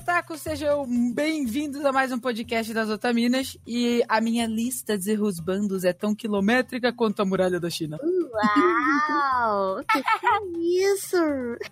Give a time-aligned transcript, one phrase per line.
[0.00, 3.58] Otaku, sejam bem-vindos a mais um podcast das Otaminas.
[3.66, 7.98] E a minha lista de rusbandos é tão quilométrica quanto a muralha da China.
[8.02, 9.84] Uau!
[9.92, 11.16] que, que é isso?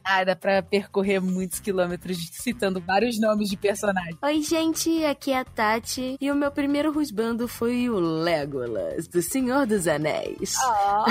[0.05, 4.19] Ah, dá pra percorrer muitos quilômetros citando vários nomes de personagens.
[4.23, 6.17] Oi, gente, aqui é a Tati.
[6.21, 10.55] E o meu primeiro rusbando foi o Legolas, do Senhor dos Anéis.
[10.63, 11.05] Oh.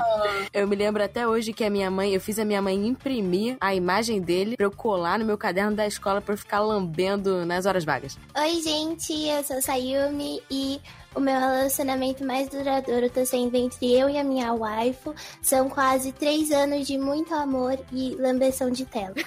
[0.52, 3.56] eu me lembro até hoje que a minha mãe, eu fiz a minha mãe imprimir
[3.60, 7.44] a imagem dele pra eu colar no meu caderno da escola pra eu ficar lambendo
[7.44, 8.18] nas horas vagas.
[8.36, 10.80] Oi, gente, eu sou Sayumi e
[11.14, 15.14] o meu relacionamento mais duradouro tá sendo entre eu e a minha waifu.
[15.40, 19.14] São quase três anos de muito amor e lambeção de tela.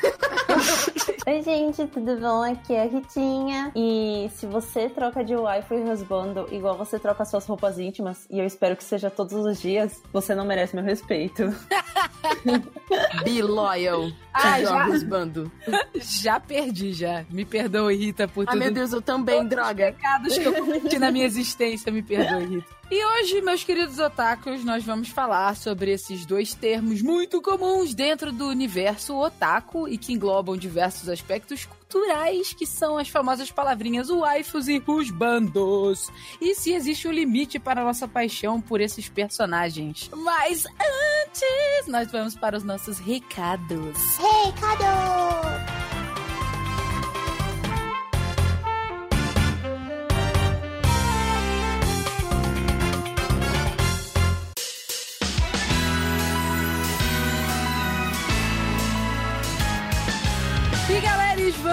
[1.27, 2.43] Oi, gente, tudo bom?
[2.43, 3.71] Aqui é a Ritinha.
[3.75, 8.39] E se você troca de waifu e husbando igual você troca suas roupas íntimas, e
[8.39, 11.43] eu espero que seja todos os dias, você não merece meu respeito.
[13.23, 14.11] Be loyal.
[14.33, 15.51] Ah, já husbando.
[15.95, 17.25] Já perdi, já.
[17.29, 18.59] Me perdoe, Rita, por ah, tudo.
[18.59, 19.93] meu Deus, eu também, droga.
[19.93, 21.74] pecados que eu cometi na minha existência.
[21.91, 22.75] Me perdoe, Rita.
[22.89, 28.31] E hoje, meus queridos otakus, nós vamos falar sobre esses dois termos muito comuns dentro
[28.31, 34.67] do universo otaku e que englobam diversos aspectos culturais, que são as famosas palavrinhas waifus
[34.67, 36.11] e husbandos.
[36.39, 40.09] E se existe um limite para a nossa paixão por esses personagens.
[40.15, 43.97] Mas antes, nós vamos para os nossos recados.
[44.17, 45.84] Recado!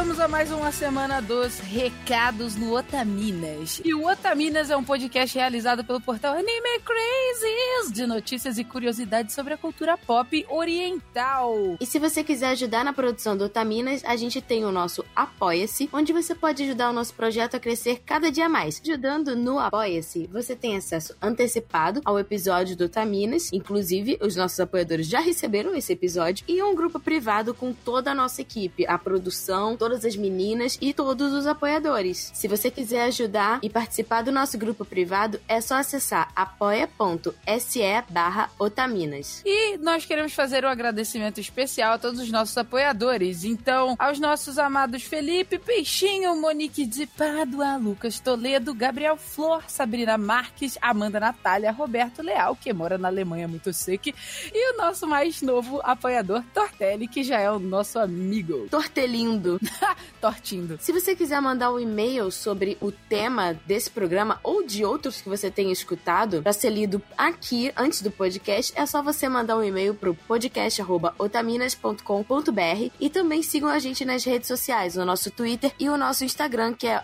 [0.03, 3.81] Vamos a mais uma semana dos recados no Otaminas.
[3.85, 9.33] E o Otaminas é um podcast realizado pelo portal Anime Crazes, de notícias e curiosidades
[9.33, 11.77] sobre a cultura pop oriental.
[11.81, 15.89] E se você quiser ajudar na produção do Otaminas, a gente tem o nosso Apoia-se,
[15.93, 18.83] onde você pode ajudar o nosso projeto a crescer cada dia mais.
[18.85, 25.07] Ajudando no Apoia-se, você tem acesso antecipado ao episódio do Otaminas, inclusive os nossos apoiadores
[25.07, 29.77] já receberam esse episódio, e um grupo privado com toda a nossa equipe, a produção,
[29.93, 32.31] todas as meninas e todos os apoiadores.
[32.33, 38.49] Se você quiser ajudar e participar do nosso grupo privado, é só acessar apoia.se barra
[38.59, 39.43] otaminas.
[39.45, 43.45] E nós queremos fazer um agradecimento especial a todos os nossos apoiadores.
[43.45, 50.79] Então, aos nossos amados Felipe Peixinho, Monique de Pádua, Lucas Toledo, Gabriel Flor, Sabrina Marques,
[50.81, 54.09] Amanda Natália, Roberto Leal, que mora na Alemanha muito seco,
[54.55, 58.69] e o nosso mais novo apoiador, Tortelli, que já é o nosso amigo.
[58.71, 59.61] Tortelindo.
[60.21, 60.79] Tortindo.
[60.81, 65.29] Se você quiser mandar um e-mail sobre o tema desse programa ou de outros que
[65.29, 69.65] você tenha escutado para ser lido aqui antes do podcast, é só você mandar um
[69.65, 75.89] e-mail pro podcast@otaminas.com.br e também sigam a gente nas redes sociais, no nosso Twitter e
[75.89, 77.03] o nosso Instagram, que é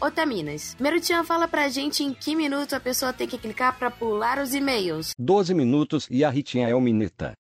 [0.00, 0.76] @otaminas.
[0.78, 4.54] Merutian fala pra gente em que minuto a pessoa tem que clicar para pular os
[4.54, 5.12] e-mails.
[5.18, 7.32] 12 minutos e a Ritinha é o Mineta.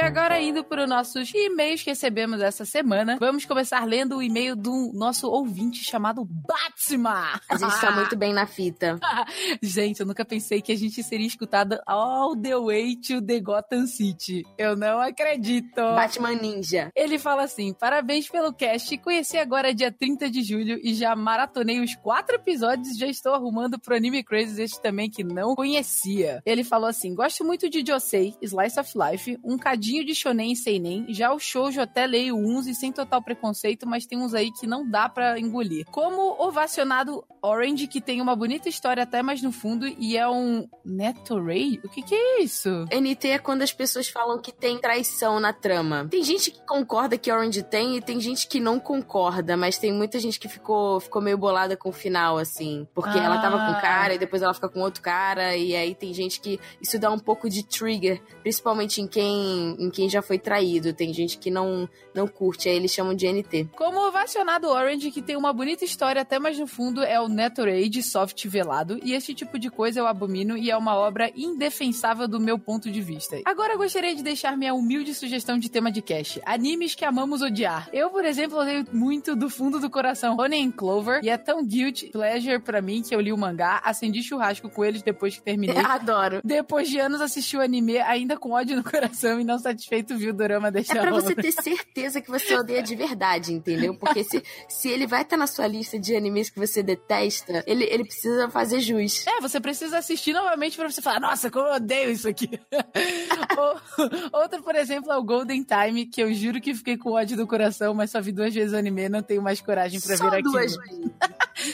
[0.00, 4.22] E agora, indo para os nossos e-mails que recebemos essa semana, vamos começar lendo o
[4.22, 7.38] e-mail do nosso ouvinte chamado Batsima.
[7.46, 8.98] A gente tá muito bem na fita.
[9.60, 13.86] gente, eu nunca pensei que a gente seria escutada all the way to the Gotham
[13.86, 14.42] City.
[14.56, 15.76] Eu não acredito.
[15.76, 16.90] Batman Ninja.
[16.96, 18.96] Ele fala assim: parabéns pelo cast.
[18.96, 22.96] Conheci agora dia 30 de julho e já maratonei os quatro episódios.
[22.96, 26.40] Já estou arrumando pro Anime Crazy este também que não conhecia.
[26.46, 30.56] Ele falou assim: gosto muito de Josei, Slice of Life, um cadinho de shonen e
[30.56, 31.06] seinen.
[31.12, 34.66] Já o shoujo até leio uns e sem total preconceito, mas tem uns aí que
[34.66, 35.86] não dá para engolir.
[35.86, 40.68] Como ovacionado Orange, que tem uma bonita história até mais no fundo e é um
[40.84, 41.80] Netorei?
[41.84, 42.68] O que que é isso?
[42.92, 46.06] NT é quando as pessoas falam que tem traição na trama.
[46.10, 49.92] Tem gente que concorda que Orange tem e tem gente que não concorda, mas tem
[49.92, 52.86] muita gente que ficou, ficou meio bolada com o final, assim.
[52.94, 53.24] Porque ah.
[53.24, 56.12] ela tava com um cara e depois ela fica com outro cara, e aí tem
[56.12, 60.38] gente que isso dá um pouco de trigger, principalmente em quem em quem já foi
[60.38, 60.92] traído.
[60.92, 63.70] Tem gente que não, não curte, aí eles chamam de NT.
[63.76, 68.02] Como ovacionado Orange, que tem uma bonita história até mais no fundo, é o Netorade
[68.02, 72.38] soft velado, e esse tipo de coisa eu abomino e é uma obra indefensável do
[72.38, 73.40] meu ponto de vista.
[73.44, 77.88] Agora gostaria de deixar minha humilde sugestão de tema de cast: animes que amamos odiar.
[77.92, 82.10] Eu, por exemplo, odeio muito do fundo do coração Honey Clover, e é tão guilty
[82.10, 85.76] pleasure para mim que eu li o mangá, acendi churrasco com eles depois que terminei.
[85.80, 86.40] Adoro.
[86.44, 90.16] Depois de anos assisti o anime ainda com ódio no coração e não sabia satisfeito,
[90.16, 93.94] viu o dorama deste É pra você ter certeza que você odeia de verdade, entendeu?
[93.94, 97.84] Porque se, se ele vai estar na sua lista de animes que você detesta, ele,
[97.84, 99.26] ele precisa fazer jus.
[99.26, 102.48] É, você precisa assistir novamente pra você falar, nossa, como eu odeio isso aqui.
[103.58, 107.36] Ou- Outra, por exemplo, é o Golden Time, que eu juro que fiquei com ódio
[107.36, 110.28] do coração, mas só vi duas vezes o anime, não tenho mais coragem pra Só
[110.30, 110.52] ver aquilo.
[110.52, 111.10] duas vezes.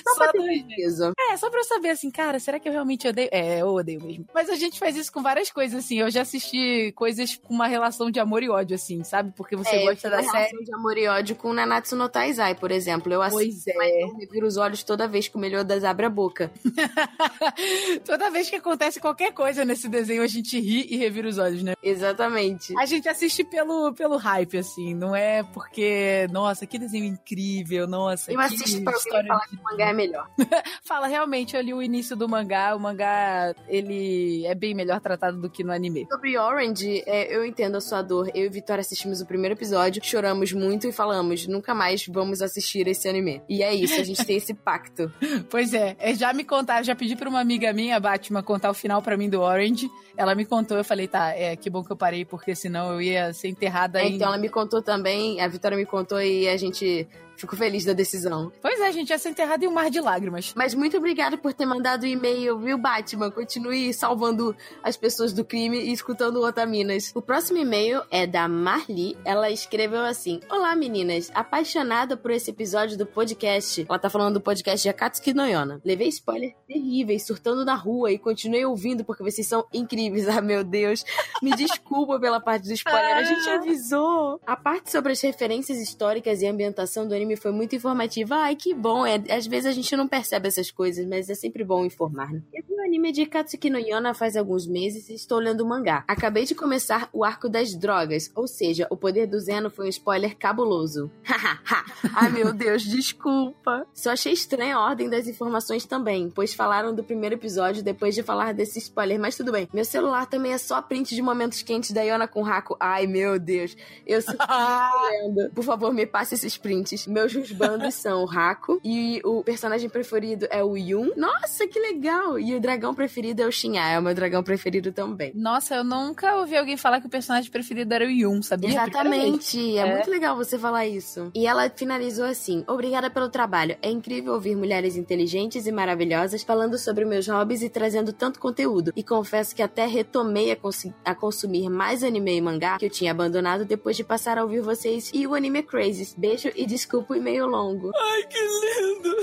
[0.02, 1.00] Só Só duas vezes.
[1.30, 3.28] É, só pra eu saber assim, cara, será que eu realmente odeio?
[3.32, 4.26] É, eu odeio mesmo.
[4.34, 6.00] Mas a gente faz isso com várias coisas, assim.
[6.00, 9.32] Eu já assisti coisas com uma relação de amor e ódio, assim, sabe?
[9.36, 10.44] Porque você É, eu gosta tenho da uma série.
[10.48, 13.12] relação de amor e ódio com Nanatsu no Taizai, por exemplo.
[13.12, 14.02] Eu assisto, Pois é.
[14.04, 16.50] eu reviro os olhos toda vez que o Meliodas abre a boca.
[18.04, 21.62] Toda vez que acontece qualquer coisa nesse desenho, a gente ri e revira os olhos,
[21.62, 21.74] né?
[21.82, 22.76] Exatamente.
[22.78, 24.94] A gente assiste pelo, pelo hype, assim.
[24.94, 29.62] Não é porque, nossa, que desenho incrível, nossa, Eu assisto pra história falar que o
[29.62, 30.28] mangá é melhor.
[30.84, 32.74] Fala, realmente, eu li o início do mangá.
[32.74, 36.06] O mangá, ele é bem melhor tratado do que no anime.
[36.10, 38.30] Sobre Orange, é, eu entendo a sua dor.
[38.34, 42.86] Eu e Vitória assistimos o primeiro episódio, choramos muito e falamos, nunca mais vamos assistir
[42.88, 43.42] esse anime.
[43.48, 45.10] E é isso, a gente tem esse pacto.
[45.50, 48.74] Pois é, é, já me contaram, já pedi pra uma amiga minha, Batman, contar o
[48.74, 49.88] final pra mim do Orange.
[50.16, 53.00] Ela me contou, eu falei, tá, é, que bom que eu parei, porque senão eu
[53.00, 54.14] ia ser enterrada É, em...
[54.14, 57.92] então ela me contou também, a Vitória me contou e a gente ficou feliz da
[57.92, 58.50] decisão.
[58.62, 60.52] Pois é, gente, ia ser enterrada em um mar de lágrimas.
[60.56, 63.30] Mas muito obrigada por ter mandado o e-mail, viu, Batman?
[63.30, 67.12] Continue salvando as pessoas do crime e escutando o Otaminas.
[67.14, 69.16] O próximo e-mail é da Marli.
[69.24, 71.30] Ela escreveu assim: Olá, meninas.
[71.34, 73.84] Apaixonada por esse episódio do podcast.
[73.88, 75.80] Ela tá falando do podcast de Akatsuki no Yona.
[75.84, 80.05] Levei spoilers terríveis, surtando na rua e continuei ouvindo porque vocês são incríveis.
[80.36, 81.04] Ah, meu Deus.
[81.42, 84.40] Me desculpa pela parte do spoiler, a gente avisou.
[84.46, 88.34] A parte sobre as referências históricas e a ambientação do anime foi muito informativa.
[88.36, 89.06] Ai, que bom.
[89.06, 92.30] É, às vezes a gente não percebe essas coisas, mas é sempre bom informar.
[92.32, 92.42] né?
[92.52, 95.68] Eu vi o anime de Katsuki no Yona faz alguns meses e estou lendo o
[95.68, 96.04] mangá.
[96.08, 99.90] Acabei de começar o arco das drogas, ou seja, o poder do Zeno foi um
[99.90, 101.10] spoiler cabuloso.
[101.24, 101.84] Hahaha.
[102.14, 103.86] Ai, meu Deus, desculpa.
[103.94, 108.22] Só achei estranha a ordem das informações também, pois falaram do primeiro episódio depois de
[108.22, 109.68] falar desse spoiler, mas tudo bem.
[109.72, 112.76] Meu celular também é só print de momentos quentes da Yona com Haku.
[112.78, 113.76] Ai, meu Deus.
[114.06, 114.34] Eu sou
[115.10, 115.50] lendo.
[115.54, 117.06] Por favor, me passe esses prints.
[117.06, 121.10] Meus husbandos são o Haku e o personagem preferido é o Yun.
[121.16, 122.38] Nossa, que legal!
[122.38, 125.32] E o dragão preferido é o Shinya, é o meu dragão preferido também.
[125.34, 128.68] Nossa, eu nunca ouvi alguém falar que o personagem preferido era o Yun, sabia?
[128.70, 129.94] Exatamente, é, É.
[129.94, 131.30] muito legal você falar isso.
[131.34, 133.76] E ela finalizou assim: Obrigada pelo trabalho.
[133.80, 138.92] É incrível ouvir mulheres inteligentes e maravilhosas falando sobre meus hobbies e trazendo tanto conteúdo.
[138.96, 142.90] E confesso que até retomei a, cons- a consumir mais anime e mangá que eu
[142.90, 146.14] tinha abandonado depois de passar a ouvir vocês e o anime Crazy.
[146.16, 147.90] Beijo e desculpa o e-mail longo.
[147.94, 149.16] Ai, que lindo!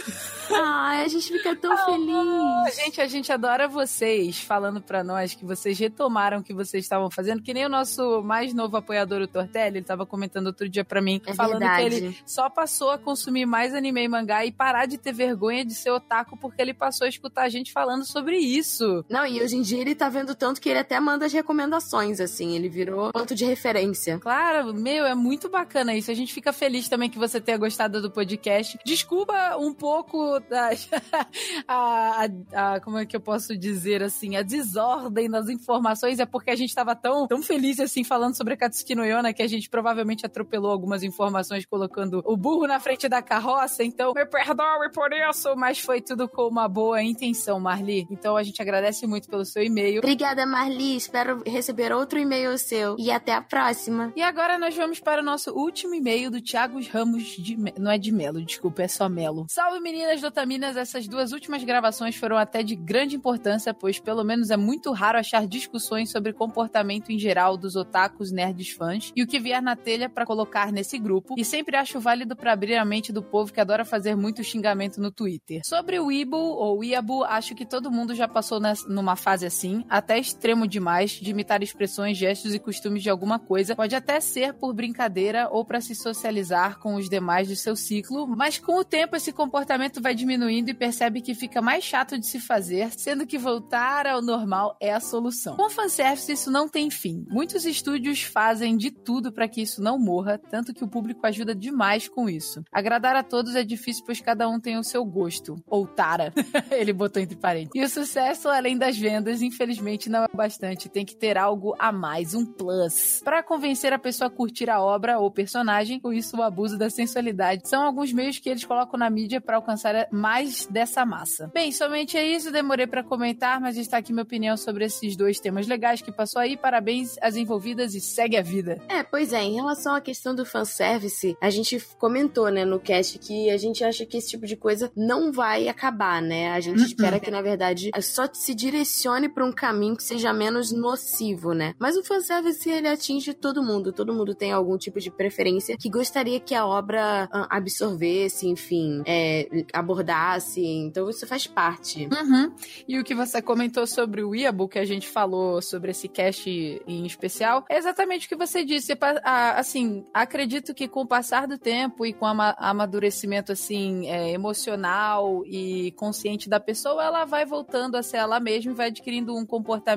[0.51, 2.75] Ai, a gente fica tão feliz.
[2.75, 7.09] Gente, a gente adora vocês falando pra nós que vocês retomaram o que vocês estavam
[7.09, 10.83] fazendo, que nem o nosso mais novo apoiador, o Tortelli, ele tava comentando outro dia
[10.83, 11.89] pra mim, É falando verdade.
[11.89, 15.63] que ele só passou a consumir mais anime e mangá e parar de ter vergonha
[15.65, 19.03] de ser otaku porque ele passou a escutar a gente falando sobre isso.
[19.09, 22.19] Não, e hoje em dia ele tá vendo tanto que ele até manda as recomendações,
[22.19, 22.55] assim.
[22.55, 24.19] Ele virou ponto de referência.
[24.19, 26.11] Claro, meu, é muito bacana isso.
[26.11, 28.77] A gente fica feliz também que você tenha gostado do podcast.
[28.85, 30.89] Desculpa um pouco das.
[31.67, 34.35] a, a- a- como é que eu posso dizer assim?
[34.35, 38.53] A desordem das informações é porque a gente tava tão, tão feliz assim falando sobre
[38.53, 42.79] a Katsuki no Yona que a gente provavelmente atropelou algumas informações colocando o burro na
[42.79, 43.83] frente da carroça.
[43.83, 48.07] Então, me perdoe por isso, mas foi tudo com uma boa intenção, Marli.
[48.09, 49.99] Então a gente agradece muito pelo seu e-mail.
[49.99, 50.95] Obrigada, Marli.
[50.95, 52.95] Espero receber outro e-mail seu.
[52.99, 54.11] E até a próxima.
[54.15, 57.97] E agora nós vamos para o nosso último e-mail do Thiago Ramos de não é
[57.97, 59.45] de Melo, desculpa, é só Melo.
[59.49, 64.49] Salve meninas dotaminas, essas duas últimas gravações foram até de grande importância, pois pelo menos
[64.49, 69.27] é muito raro achar discussões sobre comportamento em geral dos otakus, nerds, fãs e o
[69.27, 71.35] que vier na telha para colocar nesse grupo.
[71.37, 75.01] E sempre acho válido para abrir a mente do povo que adora fazer muito xingamento
[75.01, 75.61] no Twitter.
[75.65, 80.19] Sobre o Ibu ou Iabu, acho que todo mundo já passou numa fase assim, até
[80.23, 83.75] extremo demais, de imitar expressões, gestos e costumes de alguma coisa.
[83.75, 88.25] Pode até ser por brincadeira ou para se socializar com os demais do seu ciclo,
[88.27, 92.25] mas com o tempo esse comportamento vai diminuindo e percebe que fica mais chato de
[92.25, 95.55] se fazer, sendo que voltar ao normal é a solução.
[95.55, 97.25] Com fanservice, isso não tem fim.
[97.29, 101.53] Muitos estúdios fazem de tudo para que isso não morra, tanto que o público ajuda
[101.53, 102.63] demais com isso.
[102.71, 105.55] Agradar a todos é difícil, pois cada um tem o seu gosto.
[105.67, 106.33] Ou tara.
[106.71, 107.73] Ele botou entre parênteses.
[107.75, 110.87] E o sucesso, além das vendas, infelizmente não é bastante.
[110.87, 113.19] Tem que ter algo a mais, um plus.
[113.23, 116.89] Para convencer a pessoa a curtir a obra ou personagem, com isso o abuso da
[116.89, 117.67] sensualidade.
[117.67, 121.49] São alguns meios que eles colocam na mídia para alcançar mais dessa massa.
[121.53, 122.51] Bem, somente é isso.
[122.51, 126.39] Demorei para comentar, mas está aqui minha opinião sobre esses dois temas legais que passou
[126.39, 126.55] aí.
[126.55, 128.79] Parabéns às envolvidas e segue a vida.
[128.87, 133.17] É, pois é, em relação à questão do fanservice, a gente comentou, né, no cast
[133.17, 136.51] que a gente acha que esse tipo de coisa não vai acabar, né?
[136.51, 140.71] A gente espera que, na verdade, só se direcione para um caminho que seja menos
[140.71, 141.73] nocivo, né?
[141.79, 143.93] Mas o fanservice, ele atinge todo mundo.
[143.93, 149.01] Todo mundo tem algum tipo de preferência que gostaria que a obra ah, absorvesse, enfim,
[149.05, 150.63] é, abordasse.
[150.63, 152.07] Então, isso faz parte.
[152.11, 152.53] Uhum.
[152.87, 156.49] E o que você comentou sobre o Iabo, que a gente falou sobre esse cast
[156.49, 158.97] em especial, é exatamente o que você disse.
[159.23, 165.43] Assim, acredito que com o passar do tempo e com o amadurecimento, assim, é, emocional
[165.45, 169.45] e consciente da pessoa, ela vai voltando a ser ela mesma e vai adquirindo um
[169.45, 169.92] comportamento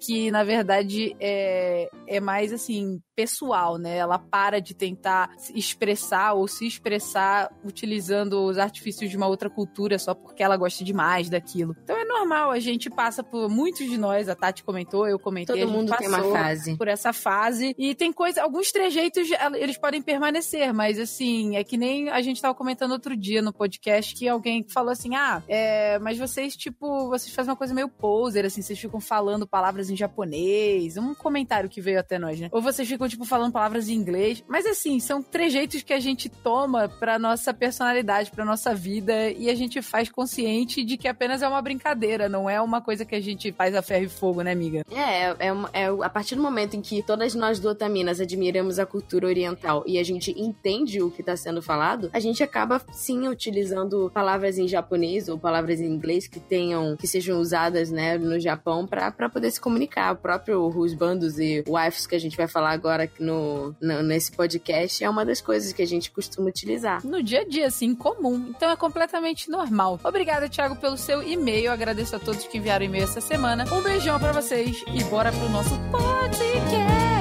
[0.00, 3.96] que, na verdade, é, é mais, assim, pessoal, né?
[3.96, 9.98] Ela para de tentar expressar ou se expressar utilizando os artifícios de uma outra cultura
[9.98, 11.76] só porque ela gosta demais daquilo.
[11.84, 15.60] Então é normal, a gente passa por muitos de nós, a Tati comentou, eu comentei,
[15.60, 16.76] Todo mundo tem uma fase.
[16.76, 21.76] por essa fase e tem coisa, alguns trejeitos eles podem permanecer, mas assim, é que
[21.76, 25.98] nem a gente tava comentando outro dia no podcast que alguém falou assim: "Ah, é,
[25.98, 29.96] mas vocês tipo, vocês fazem uma coisa meio poser assim, vocês ficam falando palavras em
[29.96, 30.96] japonês".
[30.96, 32.48] Um comentário que veio até nós, né?
[32.52, 34.42] Ou vocês ficam ficam, tipo, falando palavras em inglês.
[34.46, 39.48] Mas, assim, são trejeitos que a gente toma pra nossa personalidade, pra nossa vida, e
[39.48, 43.14] a gente faz consciente de que apenas é uma brincadeira, não é uma coisa que
[43.14, 44.84] a gente faz a ferro e fogo, né, amiga?
[44.90, 48.86] É, é, é, a partir do momento em que todas nós do Otaminas admiramos a
[48.86, 53.28] cultura oriental e a gente entende o que tá sendo falado, a gente acaba, sim,
[53.28, 58.38] utilizando palavras em japonês ou palavras em inglês que tenham, que sejam usadas, né, no
[58.38, 60.12] Japão pra poder se comunicar.
[60.12, 64.32] O próprio Husbandos e Wives que a gente vai falar agora agora no, no, nesse
[64.32, 67.04] podcast é uma das coisas que a gente costuma utilizar.
[67.04, 68.52] No dia a dia, assim, comum.
[68.54, 69.98] Então é completamente normal.
[70.04, 71.72] Obrigada, Thiago, pelo seu e-mail.
[71.72, 73.64] Agradeço a todos que enviaram e-mail essa semana.
[73.72, 77.11] Um beijão para vocês e bora pro nosso podcast.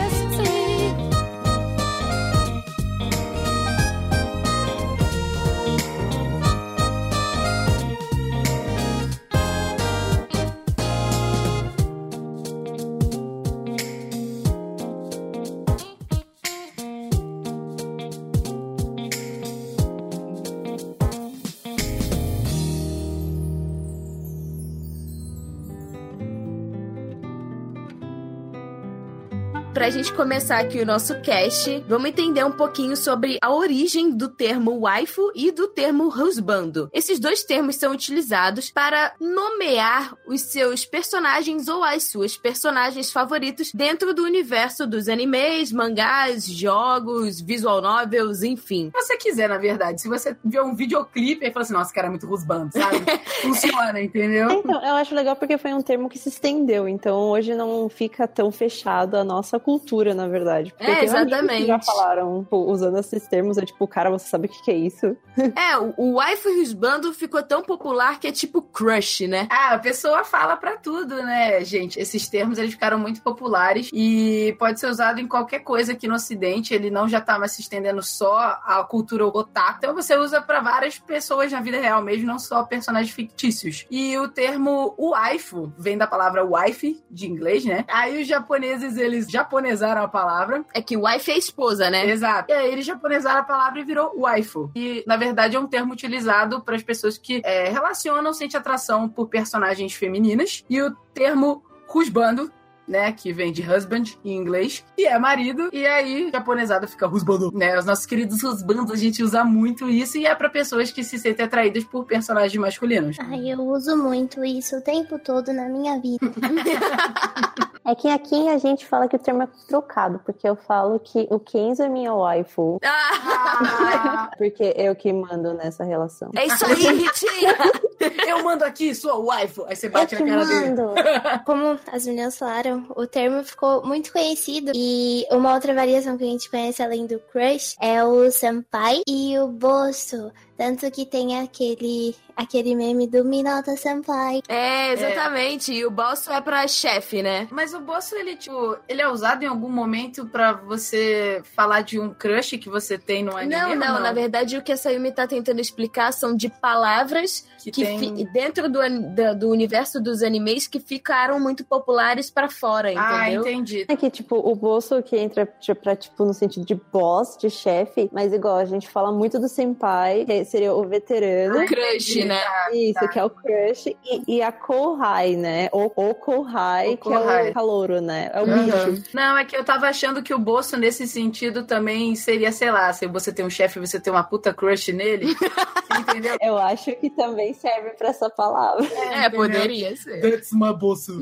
[29.81, 34.29] Pra gente começar aqui o nosso cast, vamos entender um pouquinho sobre a origem do
[34.29, 36.87] termo waifu e do termo husbando.
[36.93, 43.71] Esses dois termos são utilizados para nomear os seus personagens ou as suas personagens favoritos
[43.73, 48.91] dentro do universo dos animes, mangás, jogos, visual novels, enfim.
[48.95, 52.05] Se você quiser, na verdade, se você ver um videoclipe e falar assim, nossa, cara,
[52.05, 52.99] é muito husbando, sabe?
[53.41, 54.51] Funciona, entendeu?
[54.51, 58.27] Então, eu acho legal porque foi um termo que se estendeu, então hoje não fica
[58.27, 60.73] tão fechado a nossa cultura cultura, na verdade.
[60.77, 61.65] Porque é, exatamente.
[61.65, 65.15] já falaram, usando esses termos, é tipo, cara, você sabe o que, que é isso?
[65.55, 69.47] É, o, o waifu husbando ficou tão popular que é tipo crush, né?
[69.49, 71.99] Ah, a pessoa fala pra tudo, né, gente?
[71.99, 76.15] Esses termos, eles ficaram muito populares e pode ser usado em qualquer coisa aqui no
[76.15, 79.77] ocidente, ele não já tá mais se estendendo só à cultura otaku.
[79.77, 83.85] Então você usa para várias pessoas na vida real mesmo, não só personagens fictícios.
[83.89, 87.85] E o termo waifu vem da palavra wife, de inglês, né?
[87.87, 90.65] Aí os japoneses, eles japoneses japonesaram a palavra.
[90.73, 92.09] É que wife é esposa, né?
[92.09, 92.51] Exato.
[92.51, 94.71] E aí eles japonesaram a palavra e virou waifu.
[94.75, 99.07] E, na verdade, é um termo utilizado para as pessoas que é, relacionam, sentem atração
[99.07, 100.65] por personagens femininas.
[100.69, 101.63] E o termo
[101.93, 102.51] husbando
[102.87, 103.11] né?
[103.11, 107.77] Que vem de husband em inglês, e é marido, e aí japonesada fica husbando, né?
[107.77, 111.17] Os nossos queridos husbandos, a gente usa muito isso, e é para pessoas que se
[111.17, 113.17] sentem atraídas por personagens masculinos.
[113.19, 116.19] Ai, eu uso muito isso o tempo todo na minha vida.
[117.83, 121.27] É que aqui a gente fala que o termo é trocado, porque eu falo que
[121.31, 122.79] o Kenzo é minha waifu.
[122.83, 124.29] Ah!
[124.37, 126.29] porque eu que mando nessa relação.
[126.35, 127.55] É isso aí, Ritinha!
[128.27, 129.65] eu mando aqui, sua waifu.
[129.65, 130.93] Aí você bate na cara mando.
[130.93, 131.39] dele.
[131.45, 134.71] Como as meninas falaram, o termo ficou muito conhecido.
[134.75, 139.37] E uma outra variação que a gente conhece além do crush é o senpai e
[139.39, 140.31] o bosso.
[140.61, 144.41] Tanto que tem aquele, aquele meme do Minota Senpai.
[144.47, 145.71] É, exatamente.
[145.71, 145.75] É.
[145.77, 147.47] E o bosso é pra chefe, né?
[147.49, 151.99] Mas o bosso, ele, tipo, ele é usado em algum momento pra você falar de
[151.99, 153.55] um crush que você tem no anime?
[153.55, 153.93] Não, não.
[153.95, 153.99] não?
[154.01, 157.97] Na verdade, o que a Sayumi tá tentando explicar são de palavras que, que tem-
[158.17, 158.79] fi- dentro do,
[159.15, 163.41] da- do universo dos animes que ficaram muito populares pra fora, Ah, entendeu?
[163.41, 163.85] entendi.
[163.87, 167.49] É que, tipo, o bolso que entra tipo, pra, tipo, no sentido de boss, de
[167.49, 171.61] chefe, mas igual, a gente fala muito do senpai, que seria o veterano.
[171.63, 172.39] O crush, né?
[172.73, 173.07] Isso, tá.
[173.07, 173.87] que é o crush.
[174.05, 175.69] E, e a Kohai, né?
[175.71, 178.29] O, o Kohai, O que é o calouro, né?
[178.33, 178.65] É o Uhum.
[178.65, 179.03] bicho.
[179.13, 182.91] Não, é que eu tava achando que o bolso, nesse sentido, também seria, sei lá,
[182.91, 185.27] se você tem um chefe e você tem uma puta crush nele.
[185.99, 186.37] entendeu?
[186.41, 188.85] Eu acho que também serve pra essa palavra.
[189.13, 190.19] É, poderia ser.
[190.21, 191.13] That's my bolso.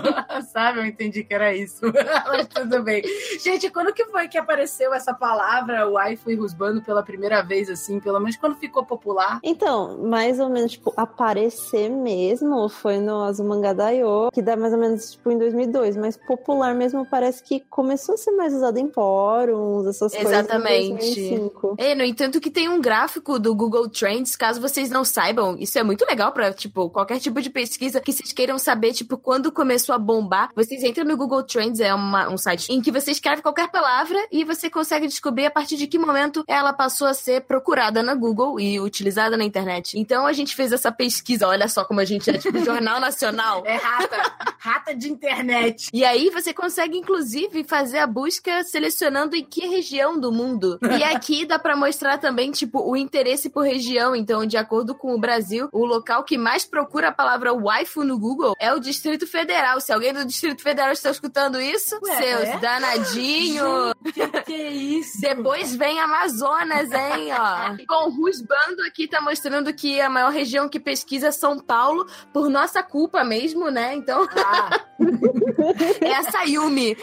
[0.52, 0.80] Sabe?
[0.80, 1.80] Eu entendi que era isso.
[2.26, 3.02] Mas tudo bem.
[3.42, 8.00] Gente, quando que foi que apareceu essa palavra, waifu e rusbando, pela primeira vez, assim?
[8.00, 9.38] Pelo menos quando ficou popular?
[9.42, 14.78] Então, mais ou menos, tipo, aparecer mesmo foi no Azumanga Daioh, que dá mais ou
[14.78, 15.96] menos, tipo, em 2002.
[15.96, 20.88] Mas popular mesmo parece que começou a ser mais usado em fóruns, essas Exatamente.
[20.90, 21.74] coisas 2005.
[21.78, 25.78] É, no entanto que tem um gráfico do Google Trends, caso vocês não saibam, isso
[25.78, 29.52] é muito legal pra, tipo, qualquer tipo de pesquisa que vocês queiram saber, tipo, quando
[29.52, 33.10] começou a bombar, vocês entram no Google Trends, é uma- um site em que você
[33.10, 37.14] escreve qualquer palavra e você consegue descobrir a partir de que momento ela passou a
[37.14, 39.98] ser procurada na Google e utilizada na internet.
[39.98, 43.62] Então a gente fez essa pesquisa, olha só como a gente é, tipo, Jornal Nacional.
[43.66, 44.16] É rata.
[44.58, 45.88] rata de internet.
[45.92, 50.78] E aí você consegue, inclusive, fazer a busca selecionando em que região do mundo.
[50.98, 54.14] E aqui dá pra mostrar também, tipo, o interesse por região.
[54.14, 58.18] Então, de acordo com o Brasil, o local que mais procura a palavra waifu no
[58.18, 59.80] Google é o Distrito Federal.
[59.80, 62.58] Se alguém do Distrito Federal está escutando isso, Ué, seus é?
[62.58, 63.94] danadinhos.
[64.12, 65.20] Que, que isso?
[65.20, 67.76] Depois vem Amazonas, hein, ó.
[67.86, 68.10] Bom, o
[68.44, 72.82] Rusbando aqui tá mostrando que a maior região que pesquisa é São Paulo, por nossa
[72.82, 73.94] culpa mesmo, né?
[73.94, 74.80] Então, Ah,
[76.00, 76.96] é a Sayumi.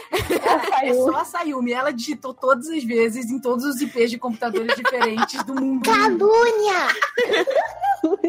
[0.82, 1.72] é só a Sayumi.
[1.72, 5.82] Ela digitou todas as vezes em todos os IPs de computadores diferentes do mundo.
[5.84, 6.88] Calúnia!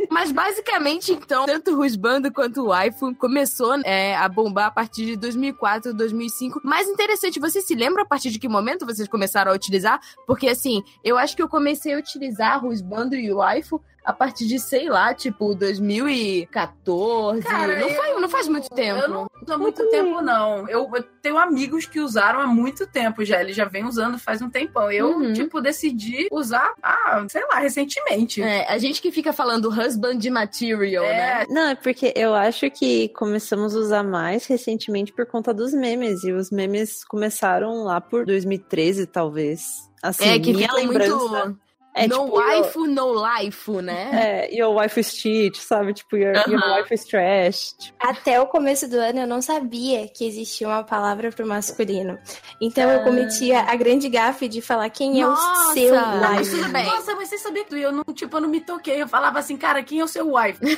[0.09, 5.03] Mas basicamente, então, tanto o Rusbando quanto o Waifu começou é, a bombar a partir
[5.05, 6.61] de 2004, 2005.
[6.63, 9.99] Mais interessante, você se lembra a partir de que momento vocês começaram a utilizar?
[10.27, 12.71] Porque, assim, eu acho que eu comecei a utilizar o
[13.03, 17.41] Rusbando e o Waifu a partir de, sei lá, tipo, 2014.
[17.41, 18.99] Cara, não, eu- faz, não faz muito tempo.
[18.99, 20.67] Eu não uso há muito tempo, não.
[20.67, 23.39] Eu, eu tenho amigos que usaram há muito tempo já.
[23.39, 24.91] Eles já vêm usando faz um tempão.
[24.91, 25.31] Eu, Uhum.
[25.31, 28.41] tipo, decidi usar, ah, sei lá, recentemente.
[28.41, 31.43] É, a gente que fica falando husband material, né?
[31.43, 35.73] É, Não, é porque eu acho que começamos a usar mais recentemente por conta dos
[35.73, 36.25] memes.
[36.25, 39.63] E os memes começaram lá por 2013, talvez.
[40.01, 41.15] Assim, É, que minha lembrança.
[41.15, 41.62] muito.
[41.95, 44.09] É, no tipo, waifu, no life, né?
[44.49, 45.93] É, your wife is cheat, sabe?
[45.93, 46.77] Tipo, your, your Aham.
[46.77, 47.73] wife is trash.
[47.77, 52.17] Tipo, Até o começo do ano eu não sabia que existia uma palavra pro masculino.
[52.59, 53.03] Então eu Ah.
[53.03, 55.73] cometia a grande gafe de falar quem é o Nossa!
[55.73, 56.59] seu Mas wife.
[56.61, 56.85] tudo bem.
[56.85, 59.01] Nossa, mas você sabia que eu não, tipo, eu não me toquei.
[59.01, 60.59] Eu falava assim, cara, quem é o seu wife?
[60.73, 60.77] Eu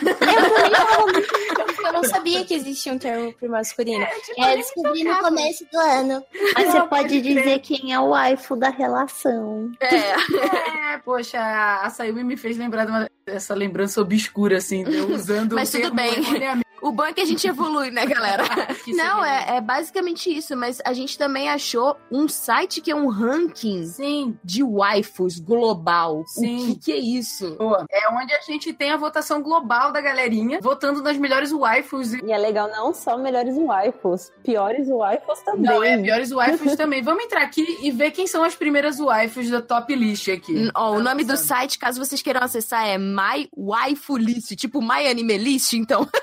[1.66, 4.06] também eu não sabia que existia um termo pro masculino.
[4.26, 6.24] tipo, É, eu descobri no começo do ano.
[6.56, 9.72] Mas Não, você pode dizer quem é o waifu da relação.
[9.80, 10.16] É.
[10.96, 11.40] É, poxa,
[11.84, 12.88] a Sayumi me fez lembrar
[13.26, 16.65] dessa lembrança obscura, assim, eu usando Mas o tudo termo bem.
[16.82, 18.44] O bom é que a gente evolui, né, galera?
[18.86, 22.96] Que Não, é, é basicamente isso, mas a gente também achou um site que é
[22.96, 26.24] um ranking Sim, de waifus global.
[26.28, 26.72] Sim.
[26.72, 27.56] O que, que é isso?
[27.56, 27.86] boa.
[27.90, 32.14] É onde a gente tem a votação global da galerinha, votando nas melhores waifus.
[32.14, 32.32] E...
[32.32, 35.64] É legal não só melhores waifus, piores waifus também.
[35.64, 37.02] Não, é piores waifus também.
[37.02, 40.54] Vamos entrar aqui e ver quem são as primeiras waifus da top list aqui.
[40.54, 44.56] N- Ó, o Tá nome do site, caso vocês queiram acessar, é My Waifu List,
[44.56, 46.08] tipo My Anime List, então.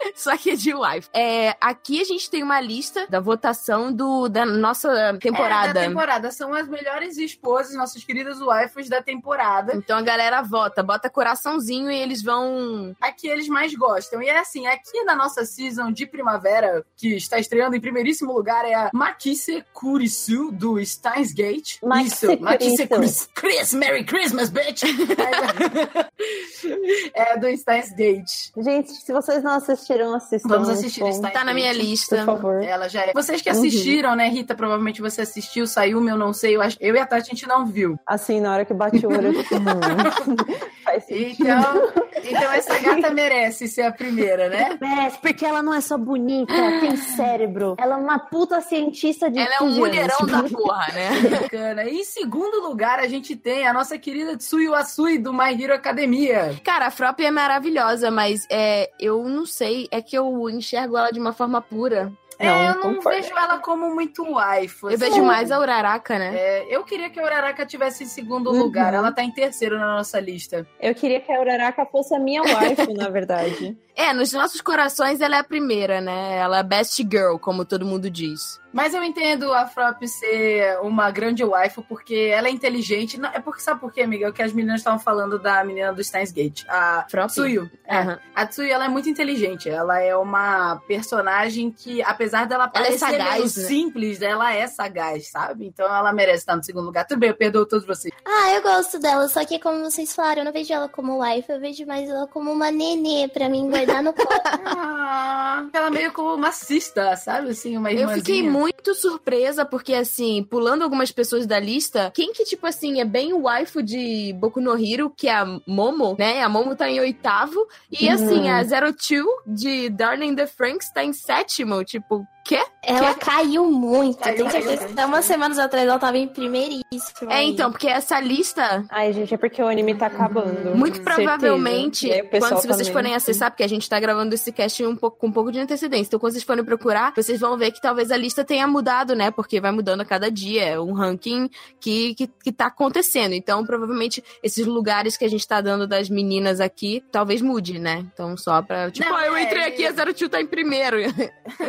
[0.14, 1.08] Só que é de waifu.
[1.12, 5.74] É, aqui a gente tem uma lista da votação do, da nossa É, temporada.
[5.74, 6.30] da temporada.
[6.30, 9.74] São as melhores esposas, nossas queridas waifus da temporada.
[9.76, 12.94] Então a galera vota, bota coraçãozinho e eles vão.
[13.00, 14.22] a que eles mais gostam.
[14.22, 18.64] E é assim, aqui na nossa season de primavera, que está estreando em primeiríssimo lugar,
[18.64, 21.78] é a Makise Kurisu, do Steins Gate.
[21.82, 22.88] Makise Isso, Makise Kurisu.
[22.88, 23.28] Kurisu.
[23.34, 24.82] Chris, Merry Christmas, bitch!
[27.14, 28.50] é do Steins Gate.
[28.56, 30.48] Gente, se vocês não assistiram, assistam.
[30.48, 31.12] Vamos é assistir bom.
[31.12, 32.16] Steins Tá na minha lista.
[32.18, 32.62] Por favor.
[32.62, 33.12] Ela já é.
[33.12, 33.56] Vocês que Uhum.
[33.56, 34.54] assistiram, né, Rita?
[34.54, 36.56] Provavelmente você assistiu, saiu, eu não sei.
[36.56, 36.76] Eu, acho...
[36.80, 37.98] eu e a Tati a gente não viu.
[38.06, 40.36] Assim, na hora que bate o olho, eu fico, hum,
[40.84, 41.42] faz sentido.
[41.48, 41.92] Então,
[42.24, 44.78] então essa gata merece ser a primeira, né?
[44.80, 47.76] Merece, porque ela não é só bonita, ela tem cérebro.
[47.78, 51.10] Ela é uma puta cientista de Ela é um 15 mulherão da porra, né?
[51.40, 51.84] Bacana.
[51.84, 55.74] E em segundo lugar, a gente tem a nossa querida Tsuyu Asui, do My Hero
[55.74, 56.54] Academia.
[56.64, 61.10] Cara, a Frop é maravilhosa, mas é, eu não sei, é que eu enxergo ela
[61.10, 62.12] de uma forma pura.
[62.38, 63.10] É, Não, eu não concordo.
[63.20, 64.86] vejo ela como muito waifu.
[64.88, 65.10] Eu assim.
[65.10, 66.32] vejo mais a Uraraka, né?
[66.34, 68.58] É, eu queria que a Uraraka tivesse em segundo Uhum.
[68.60, 68.94] lugar.
[68.94, 70.66] Ela tá em terceiro na nossa lista.
[70.80, 73.76] Eu queria que a Uraraka fosse a minha waifu, na verdade.
[74.00, 76.38] É, nos nossos corações ela é a primeira, né?
[76.38, 78.58] Ela é best girl, como todo mundo diz.
[78.72, 83.18] Mas eu entendo a Frop ser uma grande waifu porque ela é inteligente.
[83.18, 84.26] Não, é porque, sabe por quê, amiga?
[84.26, 86.64] É o que as meninas estavam falando da menina do Steins Gate.
[86.68, 87.28] A Frop?
[87.28, 87.68] Tsuyu.
[87.84, 87.98] É.
[87.98, 88.18] Aham.
[88.34, 89.68] A Tsuyu, ela é muito inteligente.
[89.68, 93.48] Ela é uma personagem que, apesar dela Ela é parecer sagaz, meio né?
[93.48, 95.66] simples, ela é sagaz, sabe?
[95.66, 97.04] Então ela merece estar no segundo lugar.
[97.06, 98.14] Tudo bem, eu perdoo todos vocês.
[98.24, 101.50] Ah, eu gosto dela, só que como vocês falaram, eu não vejo ela como wife,
[101.50, 104.28] eu vejo mais ela como uma nenê pra mim guardar no colo.
[104.64, 107.50] Ah, ela meio como uma cista, sabe?
[107.50, 108.24] Assim, uma Eu irmãzinha.
[108.24, 113.04] fiquei muito surpresa, porque assim, pulando algumas pessoas da lista, quem que, tipo assim, é
[113.04, 116.42] bem o waifu de Boku no Hero, que é a Momo, né?
[116.42, 117.66] A Momo tá em oitavo.
[117.90, 118.14] E Uhum.
[118.14, 121.84] assim, a Zero Two de Darling the Franks tá em sétimo.
[121.84, 122.62] Tipo, quê?
[122.82, 124.18] Ela caiu muito.
[124.18, 124.96] Caiu, Tenho caiu, certeza caiu.
[124.96, 127.30] que umas semanas atrás ela tava em primeiríssimo.
[127.30, 127.50] É, aí.
[127.50, 130.74] então, porque essa lista Ai, gente, é porque o anime tá acabando.
[130.74, 132.92] Muito provavelmente, aí quando se vocês também.
[132.92, 135.60] forem acessar, porque a gente tá gravando esse cast um pouco, com um pouco de
[135.60, 136.08] antecedência.
[136.08, 139.30] Então, quando vocês forem procurar, vocês vão ver que talvez a lista tenha mudado, né?
[139.30, 140.64] Porque vai mudando a cada dia.
[140.64, 141.50] É um ranking
[141.80, 143.34] que, que, que tá acontecendo.
[143.34, 148.06] Então, provavelmente, esses lugares que a gente tá dando das meninas aqui, talvez mude, né?
[148.12, 148.90] Então, só pra.
[148.90, 150.96] Tipo, Não, ó, eu é, entrei aqui, a Zero Two tá em primeiro.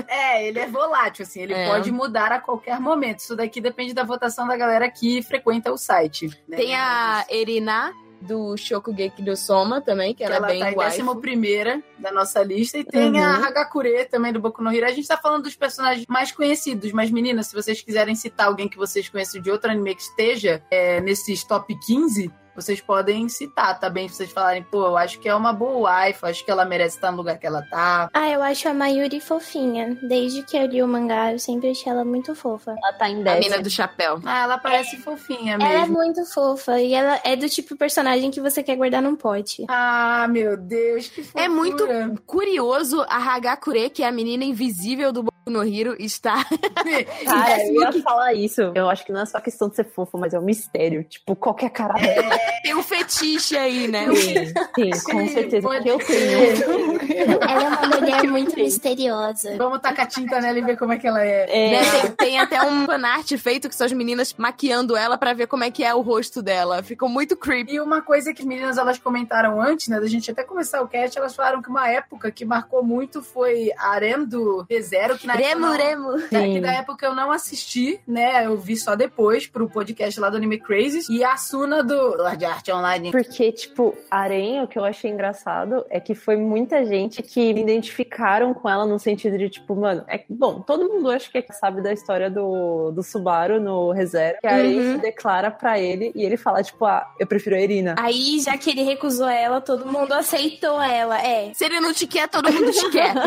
[0.07, 1.67] É, ele é volátil, assim, ele É.
[1.67, 3.19] pode mudar a qualquer momento.
[3.19, 6.27] Isso daqui depende da votação da galera que frequenta o site.
[6.47, 6.57] né?
[6.57, 7.91] Tem a Erina.
[8.23, 12.11] Do Shokugeki do Soma também, que, ela, ela é bem tá em décima primeira da
[12.11, 12.77] nossa lista.
[12.77, 13.45] E tem a Uhum.
[13.45, 14.85] Hagakure também do Boku no Hero.
[14.85, 16.91] A gente tá falando dos personagens mais conhecidos.
[16.91, 20.61] Mas, meninas, se vocês quiserem citar alguém que vocês conhecem de outro anime que esteja
[20.69, 24.07] é, nesses top 15, vocês podem citar, tá bem?
[24.07, 26.95] Se vocês falarem, pô, eu acho que é uma boa wife, acho que ela merece
[26.97, 28.09] estar no lugar que ela tá.
[28.13, 29.97] Ah, eu acho a Mayuri fofinha.
[30.07, 32.75] Desde que eu li o mangá, eu sempre achei ela muito fofa.
[32.77, 33.43] Ela tá em A décimo.
[33.43, 34.19] mina do chapéu.
[34.25, 35.93] Ah, ela parece fofinha Ela é mesmo.
[35.93, 39.65] muito fofa e ela é do tipo de personagem que você quer guardar num pote.
[39.69, 41.43] Ah, meu Deus, que fofura.
[41.45, 41.87] É muito
[42.25, 46.45] curioso a Hagakure, que é a menina invisível do No Hero, está
[47.25, 48.61] Cara, eu ia falar isso.
[48.75, 51.03] Eu acho que não é só questão de ser fofo, mas é um mistério.
[51.03, 52.37] Tipo, qualquer cara dela.
[52.61, 54.05] Tem um fetiche aí, né?
[54.15, 55.67] Sim, sim, com certeza.
[55.67, 57.41] pode Que eu tenho.
[57.41, 59.57] Ela é uma mulher muito misteriosa.
[59.57, 61.45] Vamos tacar tinta nela e ver como é que ela é.
[61.49, 65.33] É, Né, Tem, tem até um fanart feito que são as meninas maquiando ela pra
[65.33, 66.83] ver como é que é o rosto dela.
[66.83, 67.73] Ficou muito creepy.
[67.73, 70.87] E uma coisa que as meninas elas comentaram antes, né, da gente até começar o
[70.87, 75.30] cast, elas falaram que uma época que marcou muito foi a Arem do Rezero, que
[75.35, 76.53] na época Remo, não- Remo.
[76.53, 78.45] que na época eu não assisti, né?
[78.45, 81.01] Eu vi só depois pro podcast lá do Anime Crazy.
[81.09, 83.11] E a Suna do Lord Art Online.
[83.11, 87.61] Porque, tipo, Arém, o que eu achei engraçado é que foi muita gente que me
[87.61, 91.81] identificaram com ela no sentido de, tipo, mano, é bom, todo mundo acho que sabe
[91.81, 94.95] da história do, do Subaru no ReZero, que a Arém Uhum.
[94.95, 97.95] se declara pra ele e ele fala, tipo, ah, eu prefiro a Irina.
[97.99, 101.19] Aí, já que ele recusou ela, todo mundo aceitou ela.
[101.21, 101.51] É.
[101.53, 103.11] Se ele não te quer, todo mundo te quer.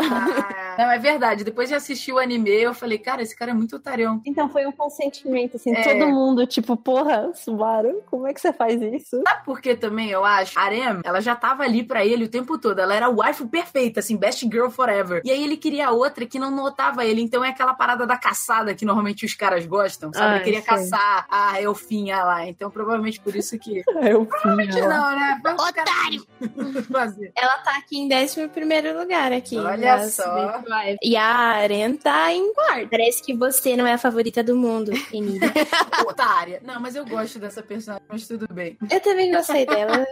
[0.75, 1.43] Ah, não, é verdade.
[1.43, 4.21] Depois de assistir o anime, eu falei, cara, esse cara é muito otário.
[4.25, 5.81] Então foi um consentimento, assim, É.
[5.83, 9.21] todo mundo, tipo, porra, Subaru, como é que você faz isso?
[9.27, 10.57] Sabe por que também eu acho?
[10.59, 12.79] A Arem, ela já tava ali pra ele o tempo todo.
[12.79, 15.21] Ela era a wife perfeita, assim, best girl forever.
[15.23, 17.21] E aí ele queria outra que não notava ele.
[17.21, 20.25] Então é aquela parada da caçada que normalmente os caras gostam, sabe?
[20.25, 20.69] Ai, ele queria sei.
[20.69, 22.47] caçar a elfinha lá.
[22.47, 23.83] Então provavelmente por isso que.
[24.05, 25.41] Eu Provavelmente não, né?
[25.45, 26.25] Otário!
[26.91, 27.31] Fazer.
[27.35, 29.57] Ela tá aqui em 11 primeiro lugar aqui.
[29.57, 30.61] Olha só.
[31.01, 32.89] E a Aren tá em quarto.
[32.89, 35.51] Parece que você não é a favorita do mundo, Emília.
[36.07, 36.61] Otária.
[36.63, 38.77] Não, mas eu gosto dessa personagem, mas tudo bem.
[38.89, 40.05] Eu também gostei dela.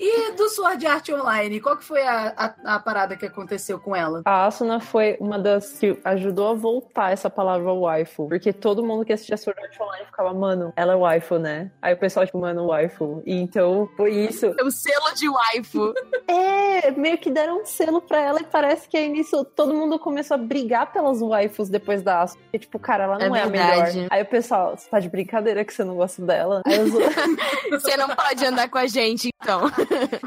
[0.00, 3.94] E do Sword Art Online, qual que foi a, a, a parada que aconteceu com
[3.94, 4.22] ela?
[4.24, 8.28] A Asuna foi uma das que ajudou a voltar essa palavra waifu.
[8.28, 11.70] Porque todo mundo que assistia Sword Art Online ficava, mano, ela é waifu, né?
[11.80, 13.22] Aí o pessoal, tipo, mano, waifu.
[13.26, 14.54] E então foi isso.
[14.62, 15.94] O selo de waifu.
[16.26, 19.98] É, meio que deram um selo pra ela e parece que aí nisso todo mundo
[19.98, 22.40] começou a brigar pelas waifus depois da Asuna.
[22.44, 23.88] Porque, tipo, cara, ela não É é, a melhor.
[24.10, 26.62] Aí o pessoal, você tá de brincadeira que você não gosta dela?
[26.66, 26.84] Eu,
[27.78, 29.62] Você não pode andar com a gente, então.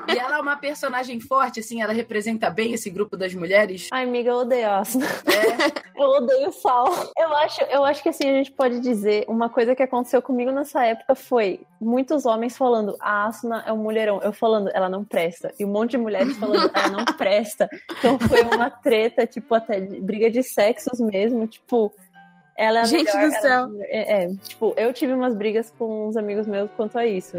[0.08, 3.88] E ela é uma personagem forte, assim, ela representa bem esse grupo das mulheres.
[3.92, 4.82] Ai, amiga, eu odeio a.
[4.82, 5.88] É.
[5.98, 6.86] Eu odeio sal.
[7.18, 10.52] Eu acho, eu acho que assim, a gente pode dizer, uma coisa que aconteceu comigo
[10.52, 14.20] nessa época foi muitos homens falando, a Asuna é um mulherão.
[14.22, 15.54] Eu falando, ela não presta.
[15.60, 17.70] E um monte de mulheres falando, ela não presta.
[17.98, 21.92] Então foi uma treta, tipo, até de- briga de sexos mesmo, tipo.
[22.58, 23.70] Ela é Gente melhor, do é céu.
[23.82, 27.38] É, é, tipo, eu tive umas brigas com uns amigos meus quanto a isso.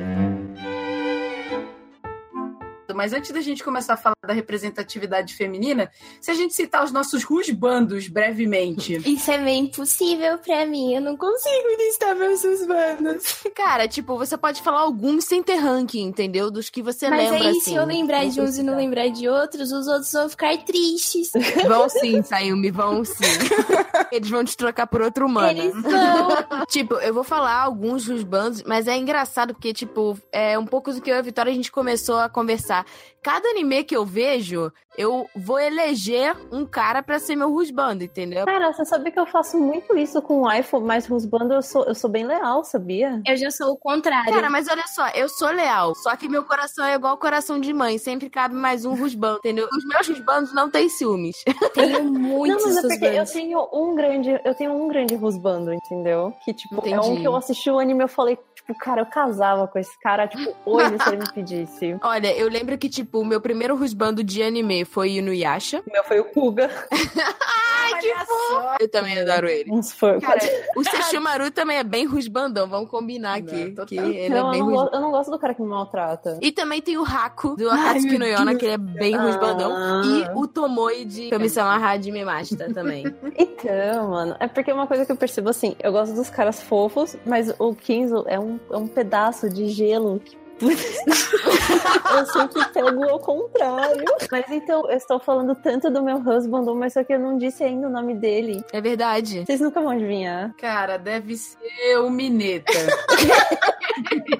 [2.98, 5.88] Mas antes da gente começar a falar da representatividade feminina,
[6.20, 8.96] se a gente citar os nossos rusbandos brevemente.
[9.08, 10.96] Isso é bem impossível pra mim.
[10.96, 13.36] Eu não consigo listar meus rusbandos.
[13.54, 16.50] Cara, tipo, você pode falar alguns sem ter ranking, entendeu?
[16.50, 17.60] Dos que você Mas lembra, aí, assim.
[17.60, 20.56] se eu lembrar Não de uns e não lembrar de outros, os outros vão ficar
[20.64, 21.30] tristes.
[21.68, 23.14] Vão sim, Sayumi, vão sim.
[24.10, 25.56] Eles vão te trocar por outro humano.
[25.56, 26.66] Eles vão.
[26.66, 30.92] Tipo, eu vou falar alguns dos bandos, mas é engraçado porque, tipo, é um pouco
[30.92, 32.87] do que eu e a Vitória a gente começou a conversar.
[33.22, 38.46] Cada anime que eu vejo, eu vou eleger um cara pra ser meu rusbando, entendeu?
[38.46, 41.84] Cara, você sabe que eu faço muito isso com o iPhone, mas Rusbando eu sou,
[41.84, 43.20] eu sou bem leal, sabia?
[43.26, 44.32] Eu já sou o contrário.
[44.32, 47.72] Cara, mas olha só, eu sou leal, só que meu coração é igual coração de
[47.72, 49.68] mãe, sempre cabe mais um rusbando, entendeu?
[49.72, 51.36] Os meus rusbandos não têm ciúmes.
[51.74, 55.72] tenho muitos não, mas é porque eu tenho um grande, eu tenho um grande Rusbando,
[55.72, 56.32] entendeu?
[56.44, 57.20] Que, tipo, é um Entendi.
[57.20, 58.38] que eu assisti o anime e eu falei,
[58.68, 61.96] tipo, cara, eu casava com esse cara, tipo, hoje se ele me pedisse.
[62.02, 65.82] Olha, eu lembro que, tipo, o meu primeiro rusbando de anime foi Inuyasha.
[65.86, 66.70] O meu foi o Kuga.
[66.90, 68.76] Ai, que fofo!
[68.80, 69.70] Eu também adoro ele.
[69.72, 70.18] Uns fã.
[70.20, 70.38] Cara,
[70.76, 73.72] o Sesshomaru também é bem rusbandão, vamos combinar aqui.
[73.74, 74.10] Não, que total.
[74.10, 76.38] ele não, é bem eu, não gosto, eu não gosto do cara que me maltrata.
[76.42, 79.22] E também tem o Haku, do Akatsuki no Yona, que ele é bem Ah.
[79.22, 80.02] rusbandão.
[80.04, 83.04] E o Tomoe de Kamisama Hajime Mashita também.
[83.60, 87.16] Então, mano, é porque uma coisa que eu percebo assim, eu gosto dos caras fofos,
[87.26, 90.36] mas o Kinzo é um, é um pedaço de gelo que.
[90.60, 94.04] eu sempre pego ao contrário.
[94.28, 97.62] Mas então, eu estou falando tanto do meu husband, mas só que eu não disse
[97.62, 98.64] ainda o nome dele.
[98.72, 99.44] É verdade.
[99.46, 100.52] Vocês nunca vão adivinhar.
[100.58, 102.72] Cara, deve ser o Mineta.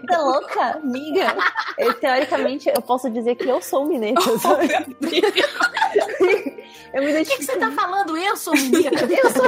[0.09, 1.37] Tá louca, amiga?
[1.76, 4.68] Eu, teoricamente, eu posso dizer que eu sou Mineta, sabe?
[6.92, 7.38] eu me O que, identifico.
[7.38, 8.16] que você tá falando?
[8.16, 9.07] Eu sou o Mineta.
[9.11, 9.44] Eu sou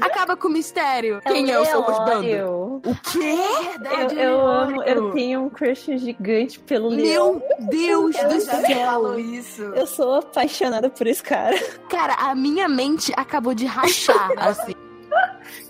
[0.00, 1.20] Acaba com o mistério.
[1.26, 1.80] Quem é o seu?
[1.80, 2.82] Leório.
[2.84, 3.18] O quê?
[3.18, 7.34] Eu, Verdade, eu amo, eu tenho um crush gigante pelo Leão.
[7.34, 9.18] Meu Deus Eu do céu.
[9.20, 9.62] isso.
[9.62, 11.56] Eu sou apaixonada por esse cara.
[11.88, 14.74] Cara, a minha mente acabou de rachar, assim.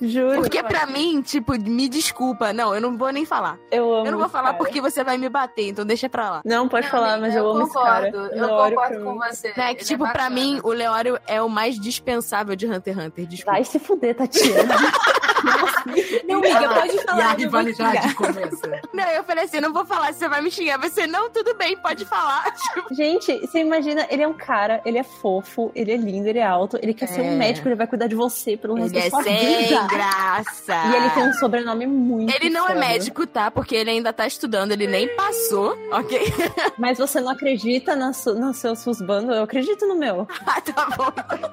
[0.00, 0.40] Juro.
[0.40, 2.52] Porque pra mim, tipo, me desculpa.
[2.52, 3.58] Não, eu não vou nem falar.
[3.70, 4.58] Eu amo Eu não vou falar cara.
[4.58, 6.42] porque você vai me bater, então deixa pra lá.
[6.44, 8.10] Não, pode falar, mas eu, amo esse cara.
[8.10, 9.18] concordo, Eu Leório concordo pra com mim.
[9.30, 9.48] você.
[9.48, 9.54] Né?
[9.56, 10.30] Ele Que, é tipo, pra bacana.
[10.30, 13.26] mim, o Leório é o mais dispensável de Hunter x Hunter.
[13.26, 13.52] Desculpa.
[13.52, 14.74] Vai se fuder, Tatiana.
[16.26, 17.12] Não, amiga, pode E falar.
[17.12, 18.80] a não vou rivalidade começa.
[18.92, 20.78] Não, eu falei assim, não vou falar, você vai me xingar.
[20.78, 22.54] Você, não, tudo bem, pode falar.
[22.92, 26.46] Gente, você imagina, ele é um cara, ele é fofo, ele é lindo, ele é
[26.46, 27.24] alto, ele quer ser É.
[27.24, 29.86] um médico, ele vai cuidar de você pelo resto Ele da é sua sem vida.
[29.86, 30.74] graça.
[30.90, 32.80] E ele tem um sobrenome muito Ele não é foda.
[32.80, 33.50] médico, tá?
[33.50, 36.20] Porque ele ainda tá estudando, ele nem passou, ok?
[36.78, 39.34] Mas você não acredita na su- nos seus husbandos?
[39.36, 40.26] Eu acredito no meu.
[40.46, 41.12] Ah, tá bom.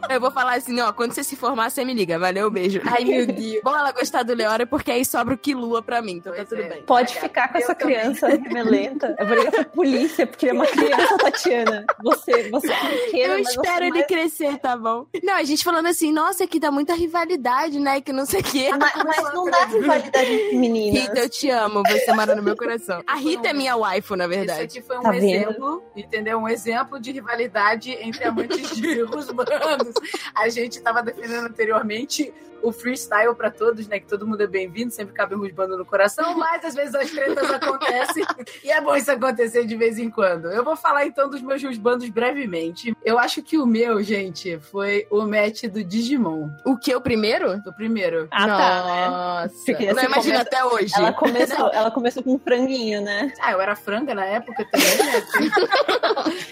[0.10, 2.18] Eu vou falar assim, ó, quando você se formar, você me liga.
[2.20, 2.82] Valeu, beijo.
[2.86, 3.62] Ai, meu Deus.
[3.64, 6.62] Bom ela gostar do Leório, porque aí sobra o Kilua pra mim, então tá tudo
[6.62, 6.70] é.
[6.70, 6.82] bem.
[6.84, 7.98] Pode ficar com eu essa também.
[7.98, 9.16] criança remelenta.
[9.20, 11.86] Eu vou ligar pra polícia, porque é uma criança, Tatiana.
[12.04, 15.06] Você, você é pequena, Eu mas espero você ele é- crescer, tá bom?
[15.24, 18.02] Não, a gente falando assim, nossa, aqui dá muita rivalidade, né?
[18.02, 18.70] Que não sei o quê.
[18.78, 21.02] Mas, mas não dá rivalidade entre meninas.
[21.04, 23.04] Rita, eu te amo, você mora no meu coração.
[23.06, 24.62] A Rita é minha waifu, na Isso verdade.
[24.64, 25.24] aqui foi um Tá vendo?
[25.26, 26.38] exemplo, entendeu?
[26.38, 29.94] Um exemplo de rivalidade entre amantes de rusbandos.
[30.36, 34.00] A gente tava defendendo anteriormente o freestyle pra todos, né?
[34.00, 37.10] Que todo mundo é bem-vindo, sempre cabe um rusbando no coração, mas às vezes as
[37.10, 38.24] tretas acontecem
[38.64, 40.52] e é bom isso acontecer de vez em quando.
[40.52, 42.96] Eu vou falar então dos meus rusbandos brevemente.
[43.04, 47.62] Eu acho que o meu, gente, foi o match do Digimon, O que, o primeiro?
[47.62, 48.28] do primeiro.
[48.32, 49.08] Ah, tá, né?
[49.10, 49.56] Nossa.
[49.66, 50.94] Porque Eu não você imagino começa- até hoje.
[50.96, 53.32] Ela começou, ela começou com um franguinho, né?
[53.42, 55.22] Ah, eu era franga na época também, né?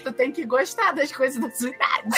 [0.04, 2.08] tu tem que gostar das coisas da sua idade.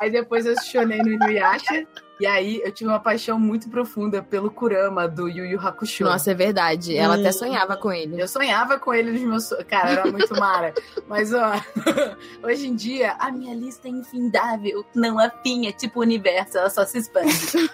[0.00, 1.86] Aí depois eu chonei no Inuyasha.
[2.22, 6.04] E aí eu tive uma paixão muito profunda pelo Kurama do Yu Yu Hakusho.
[6.04, 6.96] Nossa, é verdade.
[6.96, 7.32] Ela até Hum.
[7.32, 8.22] sonhava com ele.
[8.22, 9.48] Eu sonhava com ele nos meus.
[9.68, 10.72] Cara, era muito mara.
[11.08, 11.50] Mas, ó,
[12.46, 14.86] hoje em dia, a minha lista é infindável.
[14.94, 17.32] Não afim, é tipo o universo, ela só se expande.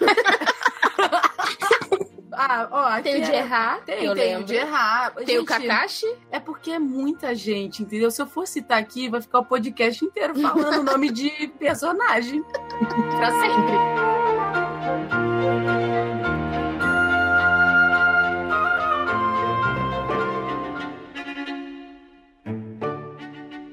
[2.33, 4.45] ah, ó, aqui Tem o de é- errar, Tem, eu tem o lembro.
[4.45, 5.11] de errar.
[5.13, 6.11] Tem o Gente, Kakashi.
[6.31, 8.09] É porque é muita gente, entendeu?
[8.09, 12.43] Se eu for citar aqui, vai ficar o podcast inteiro falando o nome de personagem.
[13.15, 14.18] pra sempre.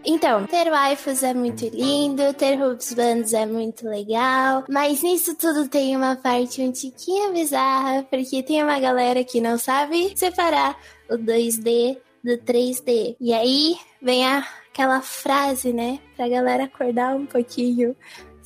[0.09, 5.97] Então, ter waifus é muito lindo, ter husbands é muito legal, mas nisso tudo tem
[5.97, 10.79] uma parte um tiquinho bizarra, porque tem uma galera que não sabe separar
[11.11, 13.17] o 2D do 3D.
[13.21, 17.97] E aí vem a- aquela frase, né, pra galera acordar um pouquinho.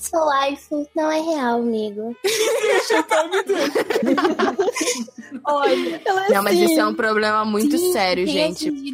[0.00, 2.16] Sua waifu não é real, amigo.
[5.44, 8.70] Olha, Não, mas isso é um problema muito sim, sério, tem gente.
[8.70, 8.90] porque-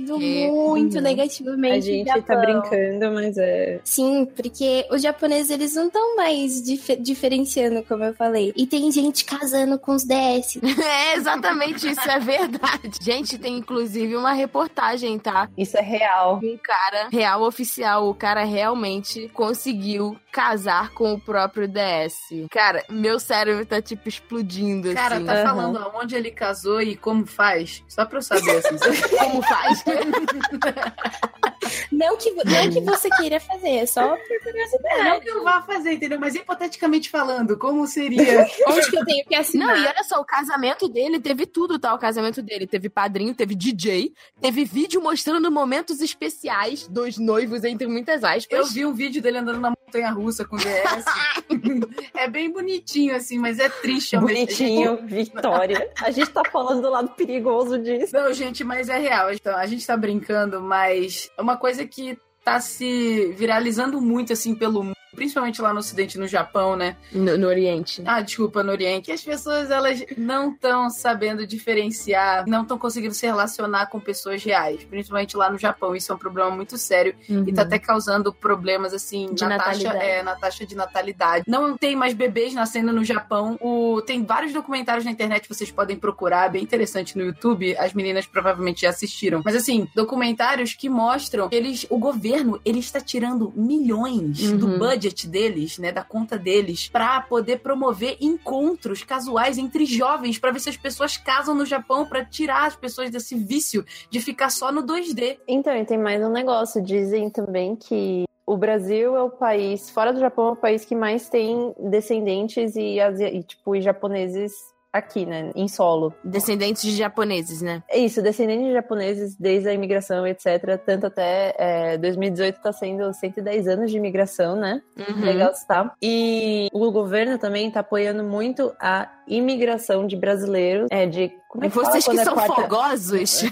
[0.50, 1.00] muito Uhum.
[1.02, 1.76] negativamente.
[1.76, 3.80] A gente tá brincando, mas é.
[3.84, 8.52] Sim, porque os japoneses eles não estão mais dif- diferenciando, como eu falei.
[8.56, 10.60] E tem gente casando com os DS.
[10.96, 12.90] É, exatamente, isso é verdade.
[13.00, 15.48] Gente, tem inclusive uma reportagem, tá?
[15.56, 16.40] Isso é real.
[16.42, 22.46] Um cara real oficial, o cara realmente conseguiu casar com o próprio DS.
[22.50, 25.24] Cara, meu cérebro tá tipo explodindo Cara, assim.
[25.24, 25.44] tá Aham.
[25.44, 27.82] falando aonde ele casou e como faz?
[27.88, 28.76] Só pra eu saber, assim.
[29.16, 29.84] Como faz?
[31.90, 35.04] Não que, não que você queira fazer, é só por curiosidade.
[35.04, 36.18] Não que eu vá fazer, entendeu?
[36.18, 38.46] Mas hipoteticamente falando, como seria?
[38.68, 39.68] Onde que eu tenho que assinar?
[39.68, 41.94] Não, e olha só, o casamento dele teve tudo, tá?
[41.94, 47.86] O casamento dele teve padrinho, teve DJ, teve vídeo mostrando momentos especiais dos noivos, entre
[47.86, 48.46] muitas aspas.
[48.50, 51.04] Eu vi um vídeo dele andando na montanha russa com DS.
[52.14, 54.46] é bem bonitinho, assim, mas é triste ao mesmo.
[54.46, 55.90] Bonitinho, Vitória.
[56.02, 58.12] A gente tá falando do lado perigoso disso.
[58.14, 59.32] Não, gente, mas é real.
[59.32, 64.84] Então, a gente tá brincando, mas é coisa que tá se viralizando muito, assim, pelo
[64.84, 64.96] mundo.
[65.16, 66.96] Principalmente lá no Ocidente, no Japão, né?
[67.12, 68.02] No, no Oriente.
[68.06, 69.10] Ah, desculpa, no Oriente.
[69.10, 74.84] As pessoas, elas não estão sabendo diferenciar, não estão conseguindo se relacionar com pessoas reais.
[74.84, 75.96] Principalmente lá no Japão.
[75.96, 77.14] Isso é um problema muito sério.
[77.28, 81.44] E tá até causando problemas, assim, De na, taxa, é, na taxa de natalidade.
[81.48, 83.56] Não tem mais bebês nascendo no Japão.
[83.60, 87.76] O, tem vários documentários na internet que vocês podem procurar, bem interessante no YouTube.
[87.78, 89.42] As meninas provavelmente já assistiram.
[89.44, 94.56] Mas, assim, documentários que mostram que eles, o governo, ele está tirando milhões Uhum.
[94.58, 100.50] do budget deles, né, da conta deles, pra poder promover encontros casuais entre jovens, pra
[100.50, 104.50] ver se as pessoas casam no Japão, pra tirar as pessoas desse vício de ficar
[104.50, 105.38] só no 2D.
[105.46, 106.82] Então, e tem mais um negócio.
[106.82, 110.94] Dizem também que o Brasil é o país, fora do Japão, é o país que
[110.94, 115.50] mais tem descendentes e, e, tipo, e japoneses aqui, né?
[115.54, 116.14] Em solo.
[116.24, 117.82] Descendentes de japoneses, né?
[117.88, 120.80] É isso, descendentes de japoneses desde a imigração, etc.
[120.84, 124.82] Tanto até é, 2018 tá sendo 110 anos de imigração, né?
[124.96, 125.24] Uhum.
[125.24, 125.94] Legal está.
[126.02, 130.88] E o governo também tá apoiando muito a imigração de brasileiros.
[130.90, 131.32] É, de.
[131.56, 133.46] Como é que fala Vocês que é são quarta- fogosos, É,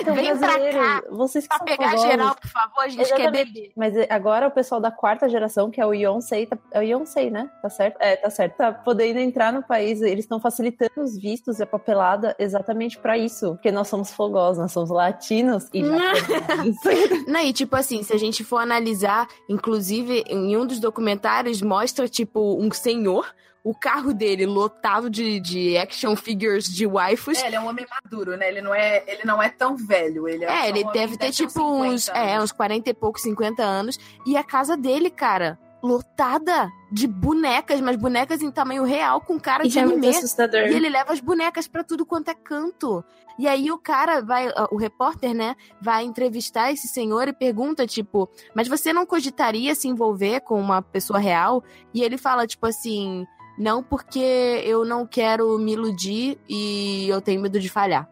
[0.00, 2.06] então, Vem pra cá, Vocês que pra pegar fogosos.
[2.10, 3.32] geral, por favor, a gente Exatamente.
[3.32, 3.72] quer beber.
[3.76, 6.82] Mas é, agora o pessoal da quarta geração, que é o Yonsei, tá, é o
[6.82, 7.50] Yonsei, né?
[7.60, 7.96] Tá certo?
[8.00, 8.56] É, tá certo.
[8.56, 10.00] Tá podendo entrar no país.
[10.00, 13.54] Eles estão facilitando os vistos e a papelada exatamente pra isso.
[13.54, 15.82] Porque nós somos fogosos, nós somos latinos e.
[17.26, 22.08] Não, e tipo assim, se a gente for analisar, inclusive em um dos documentários mostra,
[22.08, 23.26] tipo, um senhor,
[23.64, 27.42] o carro dele lotado de, de action figures de waifus.
[27.42, 28.46] É, ele é um homem maduro, né?
[28.46, 30.28] Ele não é, ele não é tão velho.
[30.28, 33.22] Ele é, É, ele deve ter uns tipo uns, 50 é, uns 40 e poucos,
[33.22, 33.98] 50 anos.
[34.26, 39.62] E a casa dele, cara, lotada de bonecas, mas bonecas em tamanho real, com cara
[39.62, 40.16] de Isso é muito anime.
[40.16, 40.60] assustador.
[40.60, 43.02] E ele leva as bonecas pra tudo quanto é canto.
[43.38, 48.30] E aí o cara vai, o repórter, né, vai entrevistar esse senhor e pergunta, tipo,
[48.54, 51.64] mas você não cogitaria se envolver com uma pessoa real?
[51.92, 53.26] E ele fala, tipo assim,
[53.58, 58.08] não porque eu não quero me iludir e eu tenho medo de falhar.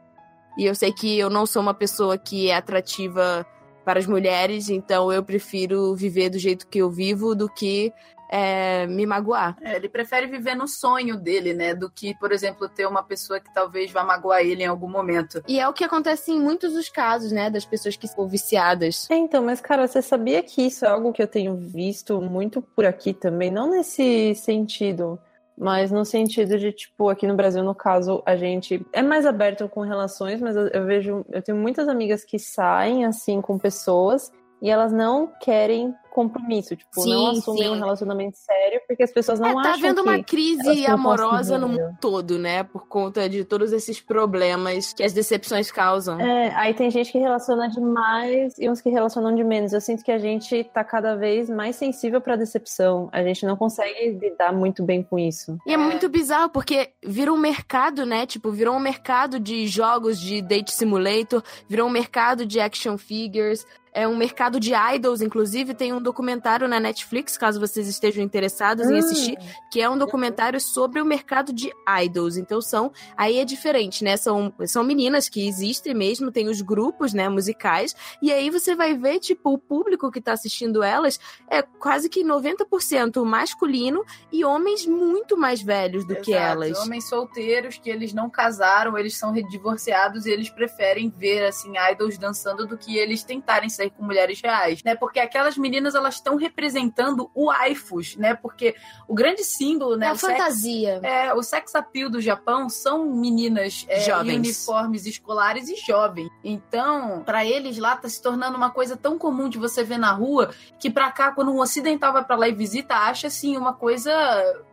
[0.56, 3.46] E eu sei que eu não sou uma pessoa que é atrativa
[3.84, 7.92] para as mulheres, então eu prefiro viver do jeito que eu vivo do que
[8.32, 9.58] é, me magoar.
[9.60, 11.74] É, ele prefere viver no sonho dele, né?
[11.74, 15.42] Do que, por exemplo, ter uma pessoa que talvez vá magoar ele em algum momento.
[15.46, 17.50] E é o que acontece em muitos dos casos, né?
[17.50, 19.06] Das pessoas que são viciadas.
[19.10, 22.62] É, então, mas cara, você sabia que isso é algo que eu tenho visto muito
[22.62, 23.50] por aqui também?
[23.50, 25.20] Não nesse sentido,
[25.56, 29.68] mas no sentido de, tipo, aqui no Brasil, no caso, a gente é mais aberto
[29.68, 34.32] com relações, mas eu, eu vejo, eu tenho muitas amigas que saem assim com pessoas
[34.60, 37.68] e elas não querem compromisso, tipo, Sim, não assumem sim.
[37.70, 41.58] um relacionamento sério porque as pessoas não é, tá acham havendo que uma crise amorosa
[41.58, 42.62] no mundo todo, né?
[42.62, 46.20] Por conta de todos esses problemas que as decepções causam.
[46.20, 49.72] É, aí tem gente que relaciona demais e uns que relacionam de menos.
[49.72, 53.08] Eu sinto que a gente tá cada vez mais sensível pra decepção.
[53.12, 55.56] A gente não consegue lidar muito bem com isso.
[55.66, 58.26] E é muito bizarro, porque virou um mercado, né?
[58.26, 63.66] Tipo, virou um mercado de jogos de date simulator, virou um mercado de action figures,
[63.92, 68.88] é um mercado de idols, inclusive tem um documentário na Netflix, caso vocês estejam interessados
[68.88, 69.36] em assistir,
[69.70, 71.70] que é um documentário sobre o mercado de
[72.02, 72.36] idols.
[72.36, 74.16] Então são, aí é diferente, né?
[74.16, 78.96] São, são meninas que existem mesmo, tem os grupos, né, musicais, e aí você vai
[78.96, 84.86] ver, tipo, o público que tá assistindo elas é quase que 90% masculino e homens
[84.86, 86.62] muito mais velhos do que Exato.
[86.64, 86.78] elas.
[86.78, 92.16] Homens solteiros que eles não casaram, eles são divorciados e eles preferem ver, assim, idols
[92.16, 94.94] dançando do que eles tentarem ser sair com mulheres reais, né?
[94.94, 98.34] Porque aquelas meninas, elas estão representando o waifus, né?
[98.34, 98.74] Porque
[99.08, 100.06] o grande símbolo, né?
[100.06, 101.00] É a o sex- fantasia.
[101.02, 104.32] é, o sex appeal do Japão são meninas é, Jovens.
[104.32, 106.28] em uniformes escolares e jovens.
[106.44, 110.12] Então, pra eles lá tá se tornando uma coisa tão comum de você ver na
[110.12, 113.72] rua que pra cá, quando um ocidental vai pra lá e visita, acha assim uma
[113.72, 114.12] coisa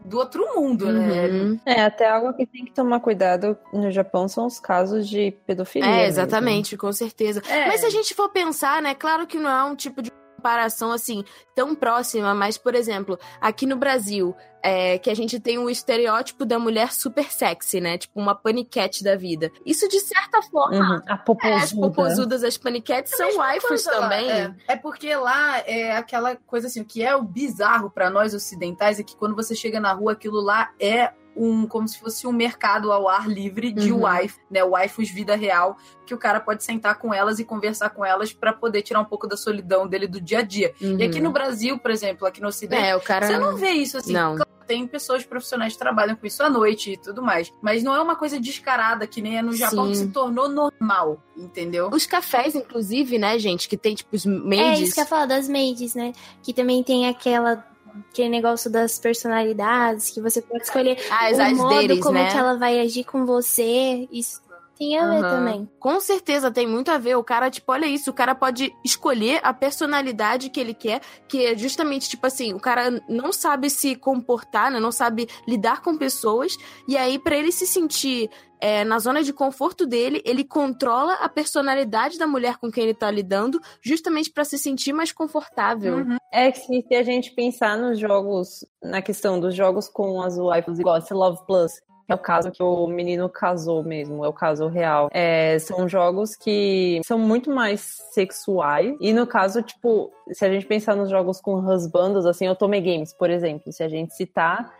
[0.03, 1.28] do outro mundo, né?
[1.28, 1.60] Uhum.
[1.66, 5.88] É, até algo que tem que tomar cuidado no Japão são os casos de pedofilia.
[5.88, 6.07] É, mesmo.
[6.07, 7.41] exatamente, com certeza.
[7.47, 7.68] É.
[7.68, 10.91] Mas se a gente for pensar, né, claro que não é um tipo de comparação
[10.91, 11.24] assim
[11.54, 14.34] tão próxima, mas por exemplo, aqui no Brasil,
[14.64, 19.04] é, que a gente tem o estereótipo da mulher super sexy, né, tipo uma paniquete
[19.04, 19.52] da vida.
[19.66, 21.02] Isso de certa forma, Uhum.
[21.08, 21.88] A é, as popozuda.
[21.88, 24.30] popozudas, as paniquetes são waifus também.
[24.32, 28.34] É, é porque lá é aquela coisa assim, o que é o bizarro pra nós
[28.34, 32.25] ocidentais é que quando você chega na rua, aquilo lá é um como se fosse
[32.27, 34.05] um mercado ao ar livre de Uhum.
[34.05, 34.63] wife, né?
[34.63, 38.51] Waifus vida real, que o cara pode sentar com elas e conversar com elas pra
[38.51, 40.73] poder tirar um pouco da solidão dele do dia a dia.
[40.82, 42.88] E aqui no Brasil, por exemplo, aqui no Ocidente, Uhum.
[42.89, 44.13] É, o cara você não vê isso assim.
[44.13, 44.36] Não.
[44.36, 47.51] Claro, Tem pessoas profissionais que trabalham com isso à noite e tudo mais.
[47.59, 49.91] Mas não é uma coisa descarada, que nem é no Japão, Sim.
[49.91, 51.89] que se tornou normal, entendeu?
[51.91, 54.82] Os cafés, inclusive, né, gente, que tem tipo os É maids.
[54.82, 56.11] isso que eu falo das maids, né?
[56.43, 57.65] Que também tem aquela
[58.10, 62.30] aquele negócio das personalidades, que você pode escolher Ah, o modo deles, como né?
[62.32, 64.08] que ela vai agir com você.
[64.12, 64.42] Isso
[64.78, 65.30] tem a ver Aham.
[65.30, 65.70] também.
[65.78, 67.16] Com certeza tem muito a ver.
[67.16, 71.46] O cara, tipo, olha isso, o cara pode escolher a personalidade que ele quer, que
[71.46, 74.80] é justamente, tipo assim, o cara não sabe se comportar, né?
[74.80, 76.58] Não sabe lidar com pessoas.
[76.88, 78.30] E aí, pra ele se sentir
[78.60, 82.93] é, na zona de conforto dele, ele controla a personalidade da mulher com quem ele
[82.93, 85.97] tá lidando, justamente pra se sentir mais confortável.
[85.97, 86.18] Uhum.
[86.32, 90.80] É que se a gente pensar nos jogos, na questão dos jogos com as waifus,
[90.80, 91.72] igual esse Love Plus,
[92.10, 95.10] é o caso que o menino casou mesmo, é o caso real.
[95.14, 97.82] É, são jogos que são muito mais
[98.12, 98.97] sexuais.
[98.99, 103.14] E no caso, tipo, se a gente pensar nos jogos com husbandos, assim, Otome Games,
[103.14, 104.74] por exemplo, se a gente citar,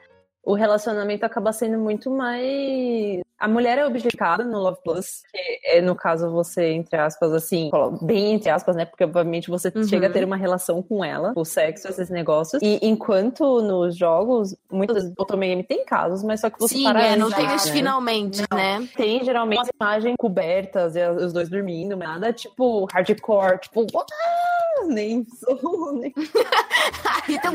[0.44, 3.22] o relacionamento acaba sendo muito mais.
[3.40, 7.70] A mulher é objetificada no Love Plus, que é, no caso, você, entre aspas, assim,
[8.02, 8.84] bem entre aspas, né?
[8.84, 9.84] Porque obviamente você Uhum.
[9.86, 12.62] chega a ter uma relação com ela, o sexo, esses negócios.
[12.62, 16.84] E enquanto nos jogos, muitas vezes o Game tem casos, mas só que você Sim,
[16.84, 17.72] para é, não tem os né?
[17.72, 18.86] finalmente, né?
[18.98, 25.26] Tem geralmente as imagens cobertas e os dois dormindo, nada tipo hardcore, tipo, "Ah!" nem
[25.40, 26.14] sou, nem
[27.30, 27.54] Então,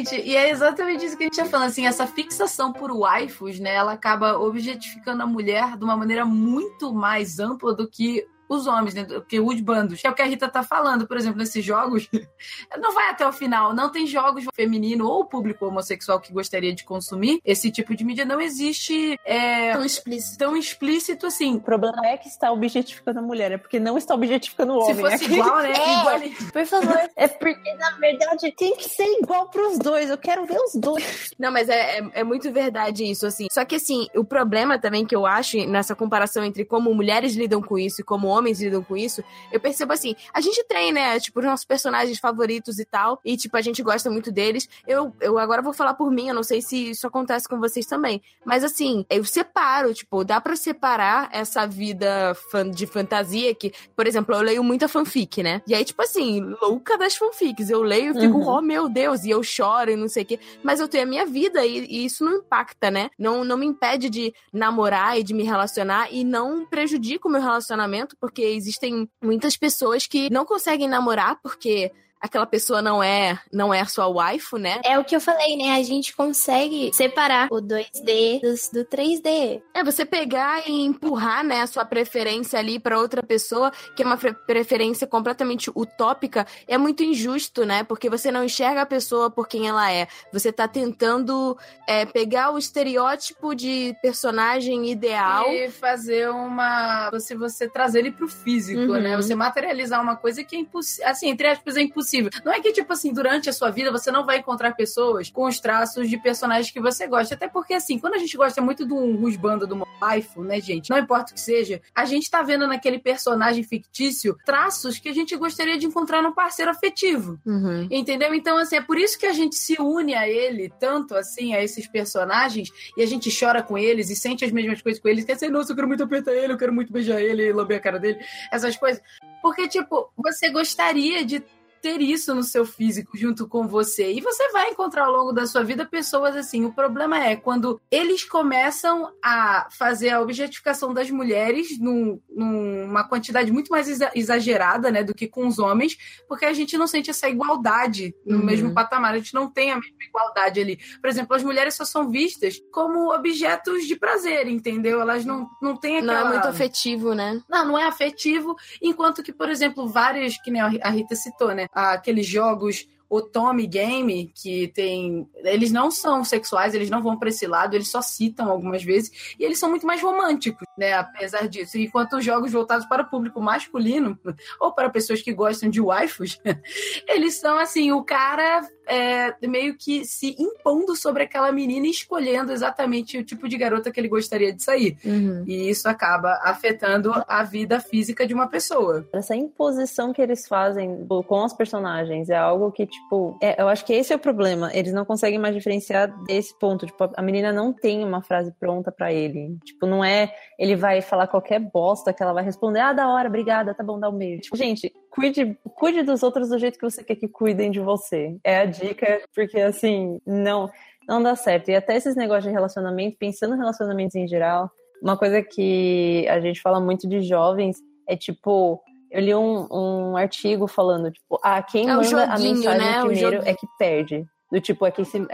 [0.00, 3.60] Gente, e é exatamente isso que a gente tá falando, assim, essa fixação por waifus,
[3.60, 8.66] né, ela acaba objetificando a mulher de uma maneira muito mais ampla do que os
[8.66, 10.00] homens, né, do que os bandos.
[10.00, 12.08] Que é o que a Rita tá falando, por exemplo, nesses jogos,
[12.78, 16.84] não vai até o final, não tem jogos feminino ou público homossexual que gostaria de
[16.84, 20.38] consumir esse tipo de mídia, não existe é, tão explícito.
[20.38, 21.56] tão explícito assim.
[21.56, 24.82] O problema não é que está objetificando a mulher, é porque não está objetificando o
[24.84, 25.04] Se homem.
[25.10, 25.72] fosse Aqui- igual, né?
[25.72, 26.00] É.
[26.00, 26.98] Igual- Por favor.
[27.16, 30.10] É porque, na verdade, tem que ser igual pros dois.
[30.10, 31.30] Eu quero ver os dois.
[31.38, 33.46] Não, mas é, é, é muito verdade isso, assim.
[33.52, 37.62] Só que, assim, o problema também que eu acho nessa comparação entre como mulheres lidam
[37.62, 39.22] com isso e como homens lidam com isso,
[39.52, 43.36] eu percebo assim, a gente tem, né, tipo, os nossos personagens favoritos e tal, e,
[43.36, 44.68] tipo, a gente gosta muito deles.
[44.86, 47.86] Eu, eu agora vou falar por mim, eu não sei se isso acontece com vocês
[47.86, 52.36] também, mas, assim, eu separo, tipo, dá pra separar essa vida
[52.74, 55.62] de fantasia que, por exemplo, eu leio muita fanfic, né?
[55.66, 58.48] E aí, tipo assim, louca das fanfics, eu leio e fico, Uhum.
[58.48, 61.06] oh meu Deus, e eu choro e não sei o quê mas eu tenho a
[61.06, 63.10] minha vida e, e isso não impacta, né?
[63.18, 67.40] Não, não me impede de namorar e de me relacionar e não prejudica o meu
[67.40, 71.90] relacionamento, porque existem muitas pessoas que não conseguem namorar porque
[72.20, 74.80] aquela pessoa não é não é a sua waifu, né?
[74.84, 75.72] É o que eu falei, né?
[75.76, 79.62] A gente consegue separar o 2D dos, do 3D.
[79.74, 84.06] É você pegar e empurrar, né, a sua preferência ali pra outra pessoa, que é
[84.06, 87.82] uma pre- preferência completamente utópica, é muito injusto, né?
[87.84, 90.06] Porque você não enxerga a pessoa por quem ela é.
[90.32, 91.56] Você tá tentando
[91.86, 95.50] é, pegar o estereótipo de personagem ideal.
[95.50, 97.08] E fazer uma.
[97.10, 99.00] Você, você trazer ele pro físico, Uhum.
[99.00, 99.16] né?
[99.16, 101.08] Você materializar uma coisa que é impossível.
[101.08, 102.09] Assim, entre aspas, é impossível.
[102.44, 105.44] Não é que, tipo assim, durante a sua vida você não vai encontrar pessoas com
[105.46, 107.34] os traços de personagens que você gosta.
[107.34, 110.60] Até porque, assim, quando a gente gosta muito de um rusbando, de uma waifu, né,
[110.60, 110.90] gente?
[110.90, 115.14] Não importa o que seja, a gente tá vendo naquele personagem fictício traços que a
[115.14, 117.38] gente gostaria de encontrar num parceiro afetivo.
[117.44, 117.86] Uhum.
[117.90, 118.34] Entendeu?
[118.34, 121.62] Então, assim, é por isso que a gente se une a ele, tanto assim, a
[121.62, 125.24] esses personagens, e a gente chora com eles e sente as mesmas coisas com eles.
[125.24, 127.80] Quer dizer, nossa, eu quero muito apertar ele, eu quero muito beijar ele, lamber a
[127.80, 128.18] cara dele,
[128.50, 129.02] essas coisas.
[129.42, 131.42] Porque, tipo, você gostaria de
[131.80, 134.12] ter isso no seu físico junto com você.
[134.12, 136.64] E você vai encontrar ao longo da sua vida pessoas assim.
[136.64, 143.52] O problema é quando eles começam a fazer a objetificação das mulheres num, numa quantidade
[143.52, 145.96] muito mais exagerada, né, do que com os homens,
[146.28, 148.44] porque a gente não sente essa igualdade no uhum.
[148.44, 149.14] mesmo patamar.
[149.14, 150.78] A gente não tem a mesma igualdade ali.
[151.00, 155.00] Por exemplo, as mulheres só são vistas como objetos de prazer, entendeu?
[155.00, 156.20] Elas não, não têm aquela...
[156.20, 157.40] Não é muito afetivo, né?
[157.48, 161.66] Não, não é afetivo, enquanto que, por exemplo, vários, que nem a Rita citou, né?
[161.72, 165.28] Aqueles jogos o Tommy Game, que tem.
[165.42, 169.34] Eles não são sexuais, eles não vão para esse lado, eles só citam algumas vezes,
[169.36, 170.92] e eles são muito mais românticos, né?
[170.92, 171.76] Apesar disso.
[171.76, 174.16] Enquanto os jogos voltados para o público masculino,
[174.60, 176.38] ou para pessoas que gostam de waifus,
[177.08, 182.52] eles são assim, o cara é, meio que se impondo sobre aquela menina e escolhendo
[182.52, 184.98] exatamente o tipo de garota que ele gostaria de sair.
[185.04, 185.44] Uhum.
[185.46, 189.06] E isso acaba afetando a vida física de uma pessoa.
[189.12, 193.84] Essa imposição que eles fazem com os personagens é algo que, tipo, é, eu acho
[193.84, 194.70] que esse é o problema.
[194.74, 196.86] Eles não conseguem mais diferenciar desse ponto.
[196.86, 199.56] Tipo, a menina não tem uma frase pronta para ele.
[199.64, 203.28] Tipo, não é ele vai falar qualquer bosta que ela vai responder, ah, da hora,
[203.28, 204.42] obrigada, tá bom, dá um beijo.
[204.42, 208.36] Tipo, gente, cuide, cuide dos outros do jeito que você quer que cuidem de você.
[208.44, 210.70] É a dica, porque assim, não,
[211.06, 211.68] não dá certo.
[211.68, 214.70] E até esses negócios de relacionamento, pensando em relacionamentos em geral,
[215.02, 220.16] uma coisa que a gente fala muito de jovens é tipo, eu li um, um
[220.16, 223.00] artigo falando, tipo, ah, quem é manda a mensagem né?
[223.04, 224.24] primeiro é que perde.
[224.50, 225.26] Do tipo, é se.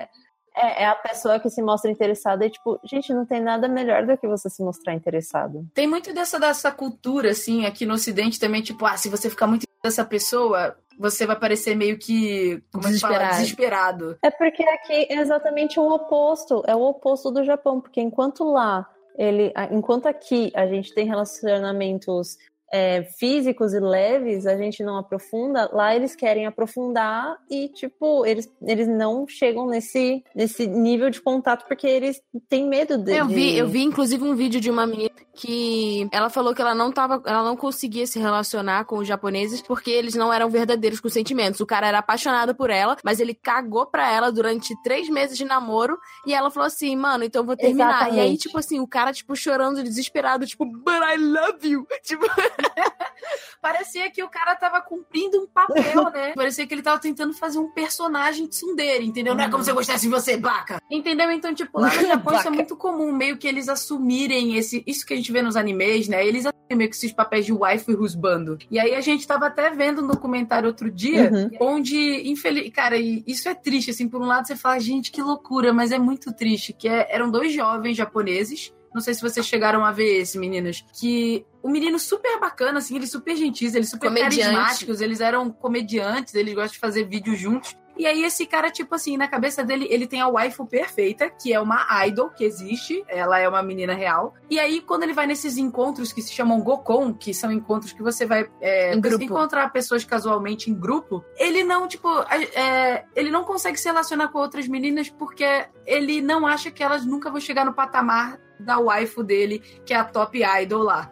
[0.54, 4.06] É, é, a pessoa que se mostra interessada e, tipo, gente, não tem nada melhor
[4.06, 5.66] do que você se mostrar interessado.
[5.74, 9.46] Tem muito dessa, dessa cultura, assim, aqui no Ocidente também, tipo, ah, se você ficar
[9.46, 13.24] muito dessa pessoa, você vai parecer meio que como desesperado.
[13.24, 14.18] Fala, desesperado.
[14.22, 18.88] É porque aqui é exatamente o oposto, é o oposto do Japão, porque enquanto lá
[19.16, 22.36] ele, enquanto aqui a gente tem relacionamentos
[22.72, 28.50] é, físicos e leves, a gente não aprofunda, lá eles querem aprofundar e, tipo, eles,
[28.62, 33.20] eles não chegam nesse, nesse nível de contato porque eles têm medo dele.
[33.20, 36.74] Eu vi, eu vi, inclusive, um vídeo de uma menina que ela falou que ela
[36.74, 40.98] não tava, ela não conseguia se relacionar com os japoneses porque eles não eram verdadeiros
[40.98, 41.60] com sentimentos.
[41.60, 45.44] O cara era apaixonado por ela, mas ele cagou pra ela durante três meses de
[45.44, 47.90] namoro e ela falou assim, mano, então eu vou terminar.
[47.90, 48.16] Exatamente.
[48.16, 51.86] E aí, tipo assim, o cara, tipo, chorando, desesperado, tipo, but I love you.
[52.02, 52.24] Tipo...
[53.60, 56.32] Parecia que o cara tava cumprindo um papel, né?
[56.34, 59.34] Parecia que ele tava tentando fazer um personagem tsundere, entendeu?
[59.34, 60.80] Não é como se eu gostasse de você, baca!
[60.90, 61.30] Entendeu?
[61.30, 64.84] Então, tipo, lá no Japão isso é muito comum, meio que eles assumirem esse...
[64.86, 66.24] Isso que a gente vê nos animes, né?
[66.24, 68.58] Eles assumem meio que esses papéis de wife e husbando.
[68.70, 71.50] E aí a gente tava até vendo um documentário outro dia, uhum.
[71.60, 72.72] onde, infeliz...
[72.72, 75.98] Cara, isso é triste, assim, por um lado você fala, gente, que loucura, mas é
[75.98, 77.12] muito triste, que é...
[77.12, 80.82] eram dois jovens japoneses não sei se vocês chegaram a ver esse, meninas.
[80.98, 84.40] Que o menino super bacana, assim, eles super gentis, eles super Comediante.
[84.40, 87.76] carismáticos, eles eram comediantes, eles gostam de fazer vídeos juntos.
[87.98, 91.52] E aí esse cara, tipo assim, na cabeça dele, ele tem a waifu perfeita, que
[91.52, 94.34] é uma idol que existe, ela é uma menina real.
[94.50, 98.02] E aí, quando ele vai nesses encontros que se chamam Gokon, que são encontros que
[98.02, 102.08] você vai é, encontrar pessoas casualmente em grupo, ele não, tipo,
[102.54, 107.04] é, ele não consegue se relacionar com outras meninas porque ele não acha que elas
[107.04, 111.10] nunca vão chegar no patamar da waifu dele, que é a top idol lá.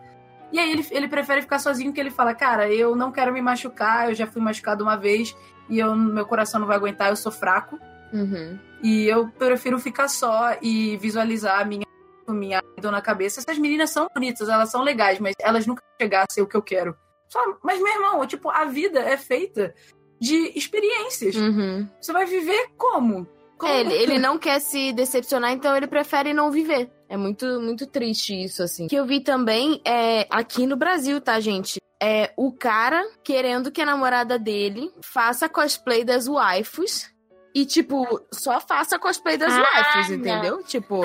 [0.52, 3.42] E aí ele, ele prefere ficar sozinho, que ele fala, cara, eu não quero me
[3.42, 5.36] machucar, eu já fui machucado uma vez
[5.68, 7.78] e eu, meu coração não vai aguentar, eu sou fraco.
[8.12, 8.58] Uhum.
[8.82, 11.86] E eu prefiro ficar só e visualizar a minha,
[12.28, 13.40] minha idol na cabeça.
[13.40, 16.46] Essas meninas são bonitas, elas são legais, mas elas nunca vão chegar a ser o
[16.46, 16.96] que eu quero.
[17.28, 19.74] Só, mas, meu irmão, tipo, a vida é feita
[20.20, 21.34] de experiências.
[21.34, 21.88] Uhum.
[22.00, 23.26] Você vai viver como?
[23.62, 26.90] É, ele, ele não quer se decepcionar, então ele prefere não viver.
[27.08, 28.86] É muito, muito triste isso, assim.
[28.86, 31.80] O que eu vi também é aqui no Brasil, tá, gente?
[32.02, 37.12] É o cara querendo que a namorada dele faça cosplay das waifus.
[37.54, 40.62] E, tipo, só faça cosplay das ah, waifus, entendeu?
[40.64, 41.02] Tipo,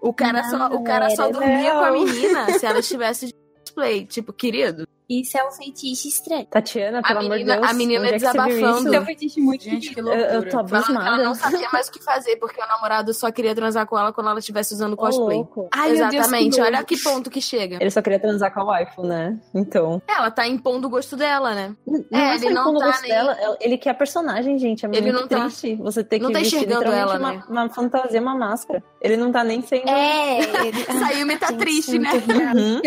[0.00, 1.80] o cara, não, só, o cara só dormia não.
[1.80, 3.34] com a menina se ela estivesse de
[3.72, 4.04] cosplay.
[4.06, 6.46] Tipo, querido, isso é um feitiço estranho.
[6.46, 7.62] Tatiana, pelo amor de Deus.
[7.62, 8.94] A menina é desabafando.
[8.94, 10.26] É um feitiço muito Gente, que loucura.
[10.26, 11.06] Eu, eu tô abismada.
[11.06, 13.98] Ela, ela não sabia mais o que fazer, porque o namorado só queria transar com
[13.98, 15.38] ela quando ela estivesse usando cosplay.
[15.38, 15.68] Louco.
[15.72, 16.56] Ai, Exatamente.
[16.56, 17.76] Deus, Olha que ponto que chega.
[17.80, 19.38] Ele só queria transar com a waifu, né?
[19.54, 20.00] Então.
[20.08, 21.76] Ela tá impondo o gosto dela, né?
[21.86, 23.10] Não, é, ele não tá o gosto nem...
[23.10, 23.36] dela.
[23.60, 24.86] Ele quer a personagem, gente.
[24.86, 25.76] É ele não tá- triste.
[25.76, 25.82] Tá...
[25.82, 27.44] Você ter que não tá enxergando ela, uma, né?
[27.48, 28.82] uma fantasia, uma máscara.
[29.00, 29.88] Ele não tá nem sendo.
[29.88, 30.84] É, ele...
[30.84, 32.10] Sayumi tá triste, né?
[32.52, 32.80] Uhum.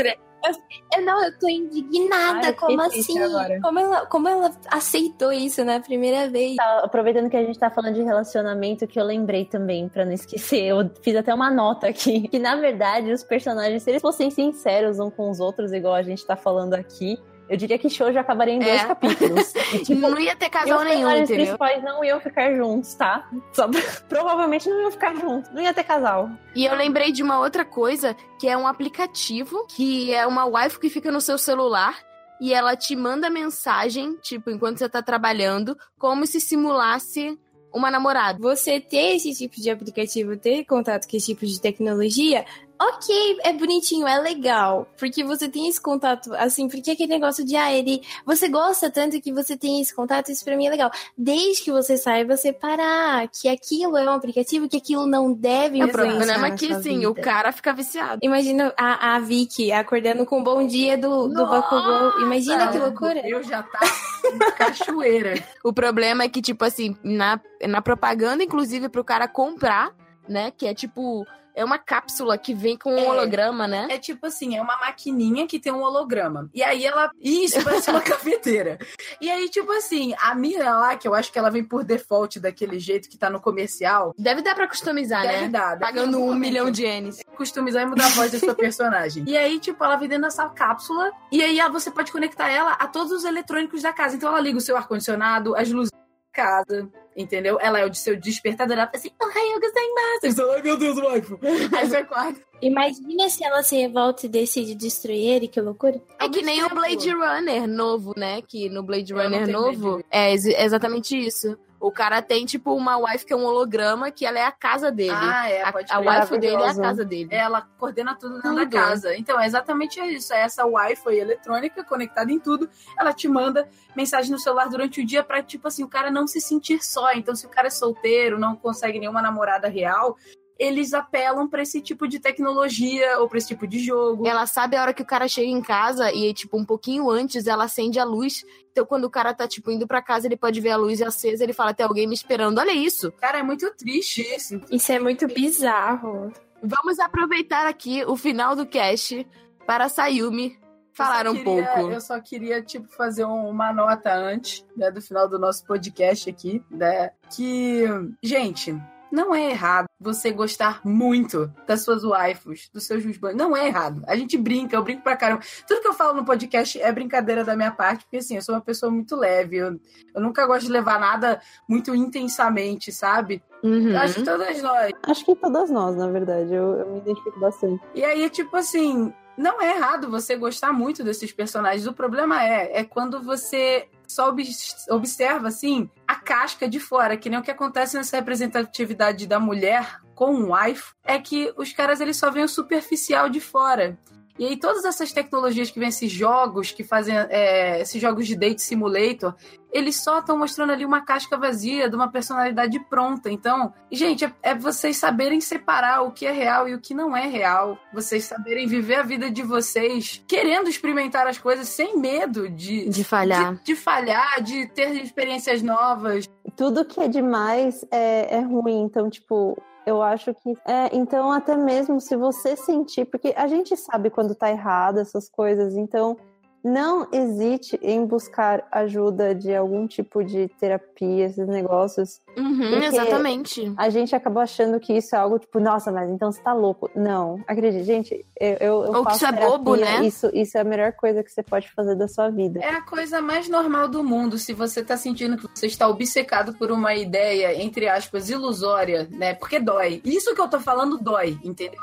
[0.95, 2.47] Eu, não, eu tô indignada.
[2.47, 3.15] Ai, como assim?
[3.61, 6.55] Como ela, como ela aceitou isso na primeira vez?
[6.55, 10.11] Tá, aproveitando que a gente tá falando de relacionamento, que eu lembrei também, para não
[10.11, 14.29] esquecer, eu fiz até uma nota aqui, que na verdade os personagens, se eles fossem
[14.29, 17.17] sinceros uns com os outros, igual a gente tá falando aqui,
[17.47, 18.65] Eu diria que Shoujo acabaria em É.
[18.65, 19.53] dois capítulos.
[19.73, 21.35] E, tipo, não ia ter casal os nenhum, entendeu?
[21.35, 23.29] principais não iam ficar juntos, tá?
[23.53, 23.67] Só-
[24.09, 25.51] provavelmente não iam ficar juntos.
[25.51, 26.29] Não ia ter casal.
[26.55, 30.79] E eu lembrei de uma outra coisa, que é um aplicativo, que é uma wifi
[30.79, 31.97] que fica no seu celular.
[32.41, 37.39] E ela te manda mensagem, tipo, enquanto você tá trabalhando, como se simulasse
[37.73, 38.39] uma namorada.
[38.41, 42.45] Você ter esse tipo de aplicativo, ter contato com esse tipo de tecnologia,
[42.80, 44.88] ok, é bonitinho, é legal.
[44.97, 48.01] Porque você tem esse contato, assim, porque aquele negócio de, ah, ele.
[48.26, 50.91] Você gosta tanto que você tem esse contato, isso pra mim é legal.
[51.17, 55.88] Desde que você saiba separar que aquilo é um aplicativo, que aquilo não deve O
[55.88, 57.09] influenciar problema é na que, sim, vida.
[57.09, 58.19] o cara fica viciado.
[58.21, 62.21] Imagina a, a Vicky acordando com o bom dia do, do Bakugou.
[62.21, 63.28] Imagina que loucura.
[63.28, 63.91] Eu já tava
[64.34, 65.36] uma cachoeira.
[65.63, 69.91] O problema é que, tipo assim, na, na propaganda, inclusive, pro cara comprar,
[70.28, 70.51] né?
[70.55, 71.26] Que é tipo.
[71.55, 73.09] É uma cápsula que vem com um É.
[73.09, 73.87] holograma, né?
[73.89, 76.49] É tipo assim, é uma maquininha que tem um holograma.
[76.53, 77.09] E aí ela.
[77.21, 78.77] Isso, parece uma cafeteira.
[79.21, 82.39] E aí, tipo assim, a mina lá, que eu acho que ela vem por default
[82.39, 84.13] daquele jeito que tá no comercial.
[84.17, 85.49] Deve dar pra customizar, Deve né?
[85.49, 85.69] dar.
[85.75, 86.39] deve Pagando dar um momento.
[86.39, 87.19] milhão de ienes.
[87.37, 89.23] customizar e mudar a voz da sua personagem.
[89.27, 92.73] E aí, tipo, ela vem dentro dessa cápsula e aí ela- você pode conectar ela
[92.73, 94.15] a todos os eletrônicos da casa.
[94.15, 95.97] Então ela liga o seu ar-condicionado, as luzes da
[96.43, 97.57] casa, entendeu?
[97.61, 100.20] Ela é o de seu despertador, ela fala assim, Ohayou gozaimasu.
[100.22, 101.39] Você fala, Ai, meu Deus, waifu.
[101.76, 102.39] Aí você acorda.
[102.61, 106.01] Imagina se ela se revolta e decide destruir ele, que loucura.
[106.20, 106.70] É que nem o.
[106.70, 108.41] Blade Runner novo, né?
[108.41, 111.57] Que no Blade Eu não Runner novo medo é ex- exatamente isso.
[111.86, 114.91] O cara tem, tipo, uma wife que é um holograma, que ela é a casa
[114.91, 115.13] dele.
[115.13, 116.09] Ah, é, a pode a crer.
[116.09, 117.29] wife dele é a casa dele.
[117.31, 118.65] Ela coordena tudo dentro Tudo.
[118.65, 119.15] da casa.
[119.15, 120.33] Então, é exatamente isso.
[120.33, 122.67] É essa Wi-Fi eletrônica conectada em tudo.
[122.99, 126.25] Ela te manda mensagem no celular durante o dia pra, tipo assim, o cara não
[126.25, 127.13] se sentir só.
[127.13, 130.17] Então, se o cara é solteiro, não consegue nenhuma namorada real,
[130.57, 134.25] eles apelam pra esse tipo de tecnologia ou pra esse tipo de jogo.
[134.27, 137.45] Ela sabe a hora que o cara chega em casa e, tipo, um pouquinho antes
[137.47, 138.43] ela acende a luz.
[138.71, 141.43] Então, quando o cara tá, tipo, indo pra casa, ele pode ver a luz acesa,
[141.43, 142.57] ele fala, tem alguém me esperando.
[142.59, 143.11] Olha isso.
[143.13, 144.61] Cara, é muito triste isso.
[144.71, 146.31] Isso é muito bizarro.
[146.63, 149.27] Vamos aproveitar aqui o final do cast
[149.67, 150.57] para a Sayumi
[150.93, 151.91] falar Eu um só queria- pouco.
[151.91, 156.29] Eu só queria, tipo, fazer um- uma nota antes, né, do final do nosso podcast
[156.29, 157.11] aqui, né?
[157.35, 157.83] Que,
[158.23, 158.73] gente,
[159.11, 163.35] não é errado você gostar muito das suas waifus, dos seus husbands.
[163.35, 164.03] Não é errado.
[164.07, 165.41] A gente brinca, eu brinco pra caramba.
[165.67, 168.53] Tudo que eu falo no podcast é brincadeira da minha parte, porque assim, eu sou
[168.53, 169.57] uma pessoa muito leve.
[169.57, 169.79] Eu,
[170.13, 173.41] eu nunca gosto de levar nada muito intensamente, sabe?
[173.63, 173.97] Uhum.
[173.97, 174.91] Acho que todas nós.
[175.03, 176.53] Acho que todas nós, na verdade.
[176.53, 177.81] Eu, eu me identifico bastante.
[177.95, 181.87] E aí, tipo assim, não é errado você gostar muito desses personagens.
[181.87, 187.29] O problema é, é quando você só obs- observa, assim, a casca de fora, que
[187.29, 191.99] nem o que acontece nessa representatividade da mulher com o wife, é que os caras,
[191.99, 193.97] eles só veem o superficial de fora.
[194.38, 198.36] E aí, todas essas tecnologias que vêm, esses jogos que fazem é, esses jogos de
[198.36, 199.33] date simulator,
[199.71, 203.31] eles só estão mostrando ali uma casca vazia de uma personalidade pronta.
[203.31, 207.15] Então, gente, é, é vocês saberem separar o que é real e o que não
[207.15, 207.77] é real.
[207.93, 213.03] Vocês saberem viver a vida de vocês, querendo experimentar as coisas sem medo de, De
[213.03, 213.55] falhar.
[213.55, 216.29] de, de falhar, de ter experiências novas.
[216.57, 218.81] Tudo que é demais é, é ruim.
[218.83, 220.53] Então, tipo, eu acho que.
[220.65, 223.05] É, então, até mesmo se você sentir.
[223.05, 225.75] Porque a gente sabe quando tá errado essas coisas.
[225.75, 226.17] Então,
[226.66, 232.20] não hesite em buscar ajuda de algum tipo de terapia, esses negócios.
[232.36, 233.72] Uhum, exatamente.
[233.78, 236.89] A gente acabou achando que isso é algo tipo, nossa, mas então você tá louco.
[236.95, 240.05] Não, acredite, gente, eu, eu, eu Ou que faço isso é terapia, bobo, né?
[240.07, 242.59] Isso, isso é a melhor coisa que você pode fazer da sua vida.
[242.59, 244.39] É a coisa mais normal do mundo.
[244.39, 249.36] Se você tá sentindo que você está obcecado por uma ideia, entre aspas, ilusória, né?
[249.36, 250.01] Porque dói.
[250.03, 251.80] Isso que eu tô falando dói, entendeu?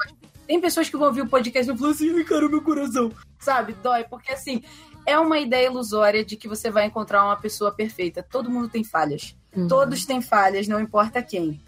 [0.46, 3.10] Tem pessoas que vão ouvir o podcast e vão falar assim, ai, cara, meu coração.
[3.38, 3.74] Sabe?
[3.74, 4.62] Dói, porque assim,
[5.06, 8.22] é uma ideia ilusória de que você vai encontrar uma pessoa perfeita.
[8.22, 9.36] Todo mundo tem falhas.
[9.54, 9.68] Uhum.
[9.68, 11.60] Todos têm falhas, não importa quem.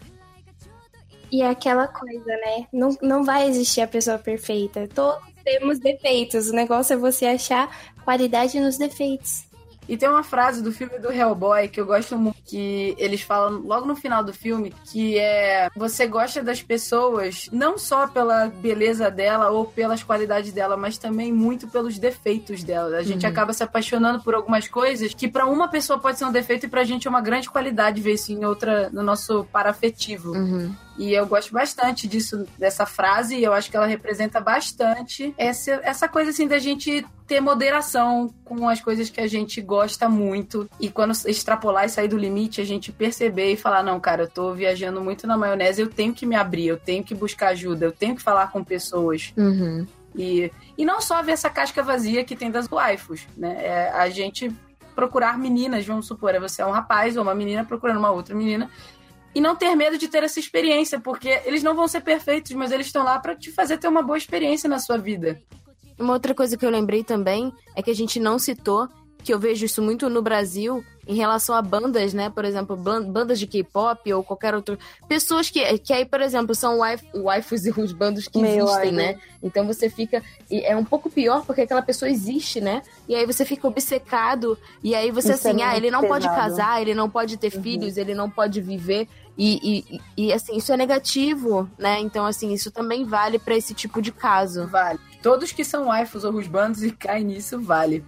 [1.31, 2.67] E é aquela coisa, né?
[2.71, 4.87] Não, não vai existir a pessoa perfeita.
[4.87, 6.49] Todos temos defeitos.
[6.49, 7.69] O negócio é você achar
[8.03, 9.44] qualidade nos defeitos.
[9.87, 13.59] E tem uma frase do filme do Hellboy que eu gosto muito, que eles falam
[13.61, 19.09] logo no final do filme, que é você gosta das pessoas não só pela beleza
[19.11, 22.97] dela ou pelas qualidades dela, mas também muito pelos defeitos dela.
[22.97, 23.31] A gente Uhum.
[23.31, 26.69] acaba se apaixonando por algumas coisas que pra uma pessoa pode ser um defeito e
[26.69, 30.31] pra gente é uma grande qualidade ver isso em outra no nosso parafetivo.
[30.31, 30.73] Uhum.
[30.97, 35.71] E eu gosto bastante disso, dessa frase, e eu acho que ela representa bastante essa,
[35.83, 40.69] essa coisa assim da gente ter moderação com as coisas que a gente gosta muito.
[40.79, 44.29] E quando extrapolar e sair do limite, a gente perceber e falar: não, cara, eu
[44.29, 47.85] tô viajando muito na maionese, eu tenho que me abrir, eu tenho que buscar ajuda,
[47.85, 49.33] eu tenho que falar com pessoas.
[49.35, 49.85] Uhum.
[50.15, 53.57] E, e não só ver essa casca vazia que tem das waifus, né?
[53.59, 54.49] É a gente
[54.95, 58.33] procurar meninas, vamos supor, é você é um rapaz ou uma menina procurando uma outra
[58.33, 58.69] menina
[59.35, 62.71] e não ter medo de ter essa experiência, porque eles não vão ser perfeitos, mas
[62.71, 65.41] eles estão lá para te fazer ter uma boa experiência na sua vida.
[65.99, 68.87] Uma outra coisa que eu lembrei também é que a gente não citou,
[69.23, 72.29] que eu vejo isso muito no Brasil, em relação a bandas, né?
[72.29, 74.77] Por exemplo, bandas de K-pop ou qualquer outro.
[75.07, 76.79] Pessoas que, que aí, por exemplo, são
[77.13, 79.19] waifus e os bandos que Meio existem, né?
[79.41, 80.23] Então você fica.
[80.51, 82.81] É um pouco pior porque aquela pessoa existe, né?
[83.07, 84.57] E aí você fica obcecado.
[84.83, 86.23] E aí você isso assim, é ah, ele não pesado.
[86.23, 87.63] pode casar, ele não pode ter uhum.
[87.63, 89.07] filhos, ele não pode viver.
[89.37, 89.83] E,
[90.17, 91.99] e, e, assim, isso é negativo, né?
[91.99, 94.67] Então, assim, isso também vale para esse tipo de caso.
[94.67, 94.99] Vale.
[95.21, 98.03] Todos que são waifus ou bandos e caem nisso, vale.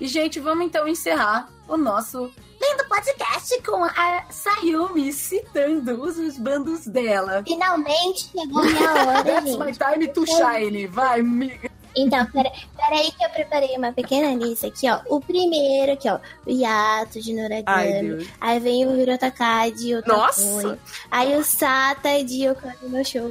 [0.00, 6.86] E, gente, vamos então encerrar o nosso lindo podcast com a Sayumi citando os bandos
[6.86, 7.42] dela.
[7.46, 10.86] Finalmente chegou minha hora, That's my time to shine.
[10.86, 11.69] Vai, amiga.
[11.96, 15.00] Então, peraí pera que eu preparei uma pequena lista aqui, ó.
[15.06, 16.18] O primeiro aqui, ó.
[16.46, 17.64] O Yato de Noragami.
[17.66, 20.16] Ai, aí vem o Hirotakai de Otakoi.
[20.16, 20.78] Nossa!
[21.10, 23.30] Aí o Sata de Okami no Show.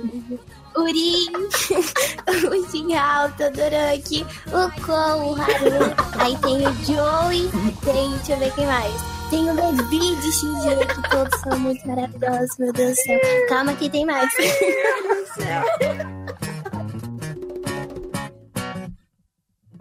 [0.77, 5.95] Urim, o Shinhao, o Todoroki, o Kon, o Haru.
[6.19, 7.49] Aí tem o Joey,
[7.83, 8.93] tem, deixa eu ver quem mais.
[9.29, 13.19] Tem o Levi de Shinji, que todos são muito maravilhosos, meu Deus do céu.
[13.47, 14.29] Calma que tem mais.
[14.39, 16.69] Meu Deus do céu.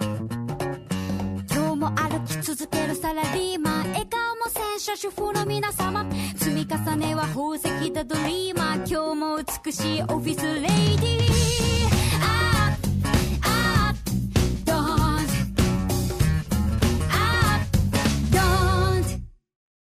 [0.01, 11.78] 今日も歩き続けるサラリーマン笑顔も洗車主婦の皆様積み重ねは宝石だドリーマー今日も美しいオフィスレイディー